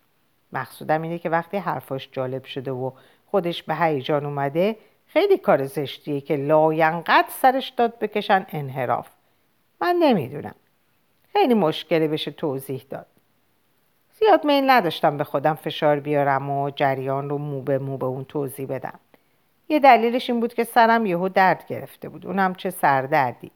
مقصودم 0.53 1.01
اینه 1.01 1.19
که 1.19 1.29
وقتی 1.29 1.57
حرفاش 1.57 2.09
جالب 2.11 2.43
شده 2.43 2.71
و 2.71 2.91
خودش 3.25 3.63
به 3.63 3.75
هیجان 3.75 4.25
اومده 4.25 4.75
خیلی 5.07 5.37
کار 5.37 5.65
زشتیه 5.65 6.21
که 6.21 6.35
لاینقدر 6.35 7.29
سرش 7.29 7.69
داد 7.69 7.99
بکشن 7.99 8.45
انحراف. 8.49 9.07
من 9.81 9.95
نمی‌دونم. 9.99 10.55
خیلی 11.37 11.53
مشکلی 11.53 12.07
بشه 12.07 12.31
توضیح 12.31 12.85
داد. 12.89 13.05
زیاد 14.19 14.45
میل 14.45 14.69
نداشتم 14.69 15.17
به 15.17 15.23
خودم 15.23 15.53
فشار 15.53 15.99
بیارم 15.99 16.49
و 16.49 16.69
جریان 16.69 17.29
رو 17.29 17.37
مو 17.37 17.61
به 17.61 17.79
مو 17.79 17.97
به 17.97 18.05
اون 18.05 18.23
توضیح 18.23 18.67
بدم. 18.67 18.99
یه 19.69 19.79
دلیلش 19.79 20.29
این 20.29 20.39
بود 20.39 20.53
که 20.53 20.63
سرم 20.63 21.05
یهو 21.05 21.29
درد 21.29 21.67
گرفته 21.67 22.09
بود. 22.09 22.25
اونم 22.25 22.55
چه 22.55 22.69
سردردی. 22.69 23.51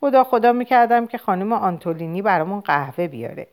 خدا 0.00 0.24
خدا 0.24 0.52
می‌کردم 0.52 1.06
که 1.06 1.18
خانم 1.18 1.52
آنتولینی 1.52 2.22
برامون 2.22 2.60
قهوه 2.60 3.08
بیاره. 3.08 3.46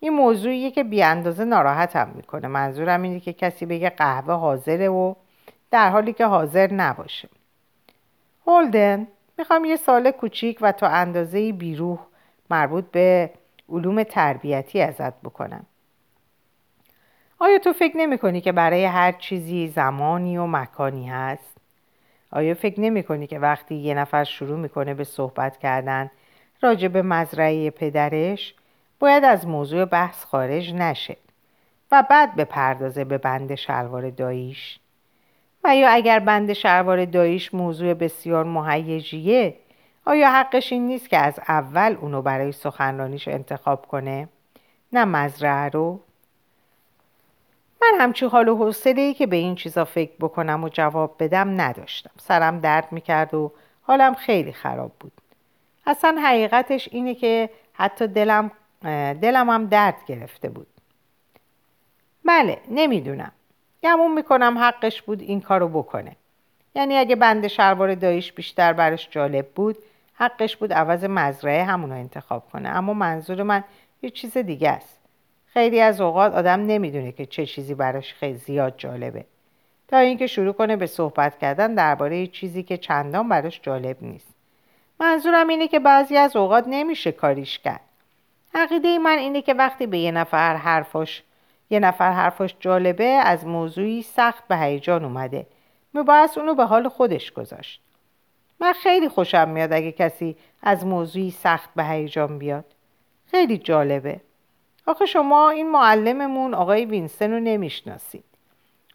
این 0.00 0.12
موضوعیه 0.12 0.70
که 0.70 0.84
بی 0.84 1.02
اندازه 1.02 1.44
ناراحتم 1.44 2.12
می‌کنه. 2.14 2.48
منظورم 2.48 3.02
اینه 3.02 3.20
که 3.20 3.32
کسی 3.32 3.66
بگه 3.66 3.90
قهوه 3.90 4.34
حاضره 4.34 4.88
و 4.88 5.14
در 5.70 5.90
حالی 5.90 6.12
که 6.12 6.26
حاضر 6.26 6.72
نباشه. 6.72 7.28
هولدن 8.46 9.06
می‌خوام 9.38 9.64
یه 9.64 9.76
سال 9.76 10.10
کوچیک 10.10 10.58
و 10.60 10.72
تا 10.72 10.86
اندازه 10.86 11.52
بیروح 11.52 11.98
مربوط 12.50 12.84
به 12.84 13.30
علوم 13.68 14.02
تربیتی 14.02 14.80
ازت 14.80 15.20
بکنم 15.20 15.66
آیا 17.38 17.58
تو 17.58 17.72
فکر 17.72 17.96
نمی 17.96 18.18
کنی 18.18 18.40
که 18.40 18.52
برای 18.52 18.84
هر 18.84 19.12
چیزی 19.12 19.68
زمانی 19.68 20.38
و 20.38 20.46
مکانی 20.46 21.08
هست؟ 21.08 21.56
آیا 22.30 22.54
فکر 22.54 22.80
نمی 22.80 23.02
کنی 23.02 23.26
که 23.26 23.38
وقتی 23.38 23.74
یه 23.74 23.94
نفر 23.94 24.24
شروع 24.24 24.58
می‌کنه 24.58 24.94
به 24.94 25.04
صحبت 25.04 25.58
کردن 25.58 26.10
راجع 26.60 26.88
به 26.88 27.02
مزرعه 27.02 27.70
پدرش 27.70 28.54
باید 28.98 29.24
از 29.24 29.46
موضوع 29.46 29.84
بحث 29.84 30.24
خارج 30.24 30.74
نشه 30.74 31.16
و 31.92 32.04
بعد 32.10 32.34
به 32.34 32.44
پردازه 32.44 33.04
به 33.04 33.18
بند 33.18 33.54
شلوار 33.54 34.10
داییش 34.10 34.78
و 35.64 35.76
یا 35.76 35.88
اگر 35.88 36.18
بند 36.18 36.52
شلوار 36.52 37.04
داییش 37.04 37.54
موضوع 37.54 37.94
بسیار 37.94 38.44
مهیجیه 38.44 39.54
آیا 40.06 40.30
حقش 40.30 40.72
این 40.72 40.86
نیست 40.86 41.08
که 41.08 41.18
از 41.18 41.40
اول 41.48 41.96
اونو 42.00 42.22
برای 42.22 42.52
سخنرانیش 42.52 43.28
انتخاب 43.28 43.86
کنه؟ 43.86 44.28
نه 44.92 45.04
مزرعه 45.04 45.68
رو. 45.68 46.00
من 47.82 48.00
همچی 48.00 48.26
حال 48.26 48.48
و 48.48 48.56
حوصله 48.56 49.02
ای 49.02 49.14
که 49.14 49.26
به 49.26 49.36
این 49.36 49.54
چیزا 49.54 49.84
فکر 49.84 50.12
بکنم 50.20 50.64
و 50.64 50.68
جواب 50.68 51.16
بدم 51.18 51.60
نداشتم. 51.60 52.10
سرم 52.20 52.60
درد 52.60 52.92
می‌کرد 52.92 53.34
و 53.34 53.52
حالم 53.82 54.14
خیلی 54.14 54.52
خراب 54.52 54.92
بود. 55.00 55.12
اصلا 55.86 56.20
حقیقتش 56.24 56.88
اینه 56.92 57.14
که 57.14 57.50
حتی 57.72 58.06
دلم 58.06 58.50
دلم 59.22 59.50
هم 59.50 59.66
درد 59.66 59.96
گرفته 60.06 60.48
بود. 60.48 60.66
بله 62.24 62.58
نمی‌دونم. 62.70 63.32
گمون 63.82 64.14
می‌کنم 64.14 64.58
حقش 64.58 65.02
بود 65.02 65.20
این 65.20 65.40
کارو 65.40 65.68
بکنه. 65.68 66.16
یعنی 66.74 66.96
اگه 66.96 67.16
بند 67.16 67.46
شلوار 67.46 67.94
داییش 67.94 68.32
بیشتر 68.32 68.72
براش 68.72 69.08
جالب 69.10 69.48
بود 69.48 69.76
حقش 70.18 70.56
بود 70.56 70.72
عوض 70.72 71.04
مزرعه 71.04 71.64
همونو 71.64 71.94
انتخاب 71.94 72.50
کنه 72.52 72.68
اما 72.68 72.94
منظور 72.94 73.42
من 73.42 73.64
یه 74.02 74.10
چیز 74.10 74.36
دیگه 74.36 74.70
است. 74.70 74.98
خیلی 75.46 75.80
از 75.80 76.00
اوقات 76.00 76.34
آدم 76.34 76.60
نمی‌دونه 76.66 77.12
که 77.12 77.26
چه 77.26 77.46
چیزی 77.46 77.74
براش 77.74 78.14
خیلی 78.14 78.38
زیاد 78.38 78.74
جالبه. 78.76 79.24
تا 79.88 79.98
اینکه 79.98 80.26
شروع 80.26 80.52
کنه 80.52 80.76
به 80.76 80.86
صحبت 80.86 81.38
کردن 81.38 81.74
درباره 81.74 82.26
چیزی 82.26 82.62
که 82.62 82.76
چندان 82.76 83.28
براش 83.28 83.60
جالب 83.62 83.96
نیست. 84.00 84.34
منظورم 85.00 85.48
اینه 85.48 85.68
که 85.68 85.78
بعضی 85.78 86.16
از 86.16 86.36
اوقات 86.36 86.64
نمیشه 86.68 87.12
کاریش 87.12 87.58
کرد. 87.58 87.80
عقیده 88.54 88.98
من 88.98 89.18
اینه 89.18 89.42
که 89.42 89.54
وقتی 89.54 89.86
به 89.86 89.98
یه 89.98 90.10
نفر 90.10 90.56
حرفاش 90.56 91.22
یه 91.70 91.78
نفر 91.78 92.12
حرفاش 92.12 92.56
جالبه 92.60 93.04
از 93.04 93.46
موضوعی 93.46 94.02
سخت 94.02 94.48
به 94.48 94.56
هیجان 94.56 95.04
اومده. 95.04 95.46
میباید 95.94 96.30
اونو 96.36 96.54
به 96.54 96.64
حال 96.64 96.88
خودش 96.88 97.32
گذاشت. 97.32 97.82
من 98.60 98.72
خیلی 98.72 99.08
خوشم 99.08 99.48
میاد 99.48 99.72
اگه 99.72 99.92
کسی 99.92 100.36
از 100.62 100.86
موضوعی 100.86 101.30
سخت 101.30 101.70
به 101.76 101.84
هیجان 101.84 102.38
بیاد. 102.38 102.64
خیلی 103.30 103.58
جالبه. 103.58 104.20
آخه 104.86 105.06
شما 105.06 105.50
این 105.50 105.70
معلممون 105.70 106.54
آقای 106.54 106.84
وینستن 106.84 107.32
رو 107.32 107.40
نمی‌شناسید. 107.40 108.24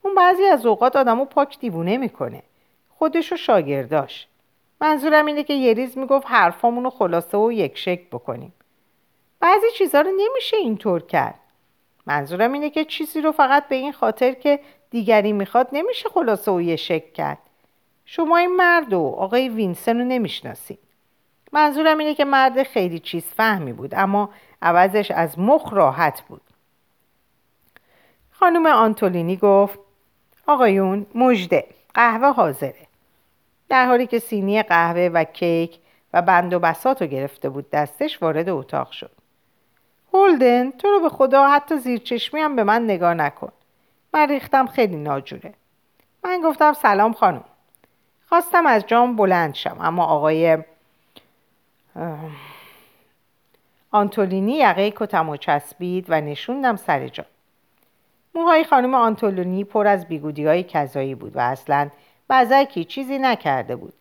اون 0.02 0.16
بعضی 0.16 0.44
از 0.44 0.66
اوقات 0.66 0.96
آدمو 0.96 1.26
پاک 1.26 1.60
دیوونه 1.60 1.98
می‌کنه. 1.98 2.44
خودش 2.90 3.34
و 3.34 3.36
شاگرداش. 3.36 4.28
منظورم 4.82 5.26
اینه 5.26 5.44
که 5.44 5.54
یه 5.54 5.74
ریز 5.74 5.98
می‌گفت 5.98 6.28
حرفامون 6.30 6.84
رو 6.84 6.90
خلاصه 6.90 7.38
و 7.38 7.52
یک 7.52 7.78
شک 7.78 8.00
بکنیم. 8.12 8.54
بعضی 9.40 9.68
چیزها 9.78 10.02
رو 10.02 10.12
نمیشه 10.12 10.58
اینطور 10.58 11.02
کرد. 11.02 11.40
منظورم 12.06 12.54
اینه 12.54 12.70
که 12.70 12.86
چیزی 12.86 13.22
رو 13.22 13.32
فقط 13.32 13.68
به 13.68 13.76
این 13.76 13.92
خاطر 13.92 14.32
که 14.32 14.60
دیگری 14.90 15.34
می‌خواد 15.34 15.68
نمیشه 15.72 16.10
خلاصه 16.10 16.52
و 16.52 16.62
یه 16.62 16.76
شک 16.76 17.14
کرد. 17.14 17.38
شما 18.14 18.38
این 18.38 18.56
مرد 18.56 18.94
و 18.94 19.16
آقای 19.18 19.50
وینسن 19.50 19.98
رو 19.98 20.04
نمی‌شناسید 20.06 20.80
منظورم 21.52 21.98
اینه 21.98 22.16
که 22.16 22.26
مرد 22.26 22.64
خیلی 22.64 23.00
چیز 23.00 23.26
فهمی 23.26 23.74
بود 23.74 23.96
اما 23.96 24.30
عوضش 24.62 25.12
از 25.12 25.40
مخ 25.40 25.74
راحت 25.74 26.22
بود. 26.22 26.42
خانم 28.32 28.66
آنتولینی 28.66 29.38
گفت 29.38 29.80
آقایون 30.48 31.06
مژده 31.16 31.68
قهوه 31.94 32.28
حاضره. 32.28 32.88
در 33.70 33.86
حالی 33.86 34.08
که 34.08 34.20
سینی 34.20 34.64
قهوه 34.64 35.10
و 35.14 35.24
کیک 35.24 35.80
و 36.14 36.22
بند 36.22 36.54
و 36.54 36.60
بسات 36.60 37.02
رو 37.02 37.08
گرفته 37.08 37.50
بود 37.50 37.70
دستش 37.70 38.22
وارد 38.22 38.50
اتاق 38.50 38.92
شد. 38.92 39.12
هولدن 40.14 40.72
تو 40.72 40.88
رو 40.88 41.00
به 41.00 41.10
خدا 41.10 41.48
حتی 41.48 41.78
زیر 41.78 42.00
چشمی 42.00 42.40
هم 42.40 42.56
به 42.56 42.64
من 42.64 42.84
نگاه 42.84 43.14
نکن. 43.14 43.52
من 44.14 44.30
ریختم 44.30 44.68
خیلی 44.68 44.96
ناجوره. 44.96 45.54
من 46.24 46.42
گفتم 46.44 46.74
سلام 46.74 47.14
خانم. 47.14 47.44
خواستم 48.32 48.66
از 48.66 48.88
جام 48.88 49.16
بلند 49.16 49.56
شم. 49.56 49.78
اما 49.82 50.06
آقای 50.06 50.58
آنتولینی 53.92 54.54
یقه 54.54 54.94
کتم 54.96 55.30
و 55.30 55.38
چسبید 55.38 56.06
و 56.10 56.22
نشوندم 56.22 56.76
سر 56.76 57.08
جام 57.08 57.26
موهای 58.36 58.64
خانم 58.64 58.96
آنتولینی 58.96 59.64
پر 59.64 59.88
از 59.88 60.08
بیگودی 60.08 60.46
های 60.46 60.64
کذایی 60.64 61.16
بود 61.16 61.36
و 61.36 61.40
اصلا 61.40 61.90
بزکی 62.30 62.86
چیزی 62.86 63.20
نکرده 63.20 63.76
بود. 63.76 63.94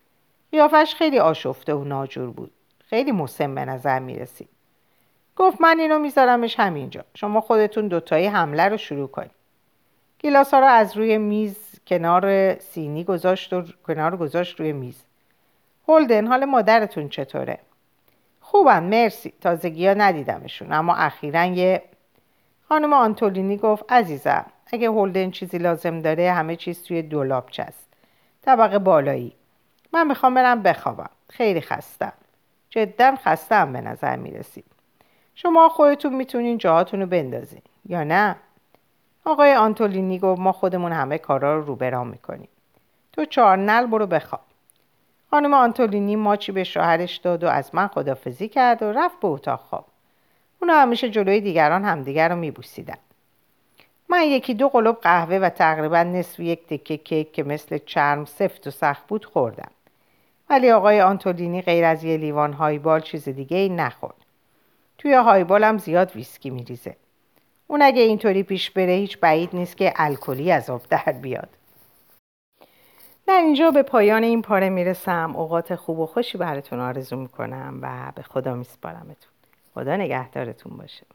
قیافش 0.53 0.95
خیلی 0.95 1.19
آشفته 1.19 1.75
و 1.75 1.85
ناجور 1.85 2.31
بود. 2.31 2.51
خیلی 2.85 3.13
مسن 3.13 3.55
به 3.55 3.65
نظر 3.65 3.99
می 3.99 4.19
رسید. 4.19 4.49
گفت 5.37 5.61
من 5.61 5.81
اینو 5.81 5.99
میذارمش 5.99 6.61
همینجا. 6.61 7.05
شما 7.15 7.41
خودتون 7.41 7.89
دوتایی 7.89 8.27
حمله 8.27 8.69
رو 8.69 8.77
شروع 8.77 9.09
کنید. 9.09 9.31
گیلاس 10.19 10.55
ها 10.55 10.61
رو 10.61 10.67
از 10.67 10.97
روی 10.97 11.19
میز 11.19 11.70
کنار 11.91 12.59
سینی 12.59 13.05
گذاشت 13.05 13.53
و 13.53 13.63
کنار 13.87 14.17
گذاشت 14.17 14.61
روی 14.61 14.73
میز. 14.73 15.03
هولدن 15.89 16.27
حال 16.27 16.45
مادرتون 16.45 17.09
چطوره؟ 17.09 17.59
خوبم 18.41 18.83
مرسی. 18.83 19.33
تازگی 19.41 19.87
ها 19.87 19.95
ندیدمشون 19.95 20.73
اما 20.73 20.95
اخیرا 20.95 21.45
یه 21.45 21.83
خانم 22.69 22.93
آنتولینی 22.93 23.57
گفت 23.57 23.93
عزیزم 23.93 24.47
اگه 24.73 24.89
هولدن 24.89 25.31
چیزی 25.31 25.59
لازم 25.59 26.01
داره 26.01 26.33
همه 26.33 26.57
چیز 26.57 26.83
توی 26.83 27.03
دولابچه 27.03 27.63
است. 27.63 27.89
طبقه 28.43 28.79
بالایی. 28.79 29.33
من 29.93 30.07
می‌خوام 30.07 30.35
برم 30.35 30.63
بخوابم. 30.63 31.11
خیلی 31.31 31.61
خستم. 31.61 32.13
جدا 32.71 33.17
خستم 33.17 33.73
به 33.73 33.81
نظر 33.81 34.17
می‌رسید. 34.17 34.65
شما 35.35 35.69
خودتون 35.69 36.15
می‌تونین 36.15 36.59
جاهاتون 36.59 37.01
رو 37.01 37.07
بندازین. 37.07 37.63
یا 37.89 38.05
نه؟ 38.05 38.37
آقای 39.25 39.55
آنتولینی 39.55 40.19
گفت 40.19 40.41
ما 40.41 40.53
خودمون 40.53 40.93
همه 40.93 41.19
کارا 41.19 41.59
رو 41.59 41.75
رو 41.75 42.05
می‌کنیم. 42.05 42.49
تو 43.13 43.25
چهار 43.25 43.57
نل 43.57 43.87
برو 43.87 44.07
بخواب. 44.07 44.41
خانم 45.31 45.55
آنتولینی 45.55 46.17
ماچی 46.17 46.53
به 46.53 46.65
شوهرش 46.65 47.17
داد 47.17 47.45
و 47.45 47.49
از 47.49 47.75
من 47.75 47.87
خدافزی 47.87 48.49
کرد 48.49 48.83
و 48.83 48.93
رفت 48.93 49.21
به 49.21 49.29
اتاق 49.29 49.61
خواب. 49.61 49.87
اونا 50.63 50.75
همیشه 50.75 51.11
جلوی 51.11 51.41
دیگران 51.41 51.85
همدیگر 51.85 52.29
رو 52.29 52.37
میبوسیدن. 52.37 52.99
من 54.09 54.23
یکی 54.23 54.55
دو 54.55 54.69
قلب 54.69 55.01
قهوه 55.03 55.37
و 55.37 55.49
تقریبا 55.49 56.03
نصف 56.03 56.41
یک 56.41 56.67
تکه 56.67 56.97
کیک 56.97 57.33
که 57.33 57.43
مثل 57.43 57.79
چرم 57.79 58.25
سفت 58.25 58.67
و 58.67 58.71
سخت 58.71 59.07
بود 59.07 59.25
خوردم. 59.25 59.71
ولی 60.51 60.71
آقای 60.71 61.01
آنتولینی 61.01 61.63
غیر 61.63 61.85
از 61.85 62.05
یه 62.05 62.17
لیوان 62.17 62.53
هایبال 62.53 63.01
چیز 63.01 63.29
دیگه 63.29 63.57
ای 63.57 63.69
نخورد. 63.69 64.15
توی 64.99 65.15
هایبال 65.15 65.65
هم 65.65 65.79
زیاد 65.79 66.17
ویسکی 66.17 66.51
میریزه. 66.51 66.97
اون 67.71 67.83
اگه 67.83 68.03
اینطوری 68.03 68.43
پیش 68.43 68.71
بره 68.71 68.93
هیچ 68.93 69.19
بعید 69.19 69.51
نیست 69.53 69.77
که 69.77 69.93
الکلی 69.97 70.53
از 70.53 70.71
آب 70.71 70.83
در 70.91 71.13
بیاد. 71.23 71.49
در 73.27 73.41
اینجا 73.41 73.71
به 73.71 73.83
پایان 73.83 74.23
این 74.23 74.43
پاره 74.43 74.69
می‌رسم. 74.69 75.37
اوقات 75.37 75.75
خوب 75.75 75.99
و 75.99 76.07
خوشی 76.07 76.39
براتون 76.39 76.81
آرزو 76.81 77.17
می‌کنم 77.17 77.79
و 77.83 78.13
به 78.15 78.23
خدا 78.23 78.55
میسپارمتون. 78.55 79.33
خدا 79.75 79.97
نگهدارتون 79.97 80.77
باشه. 80.77 81.07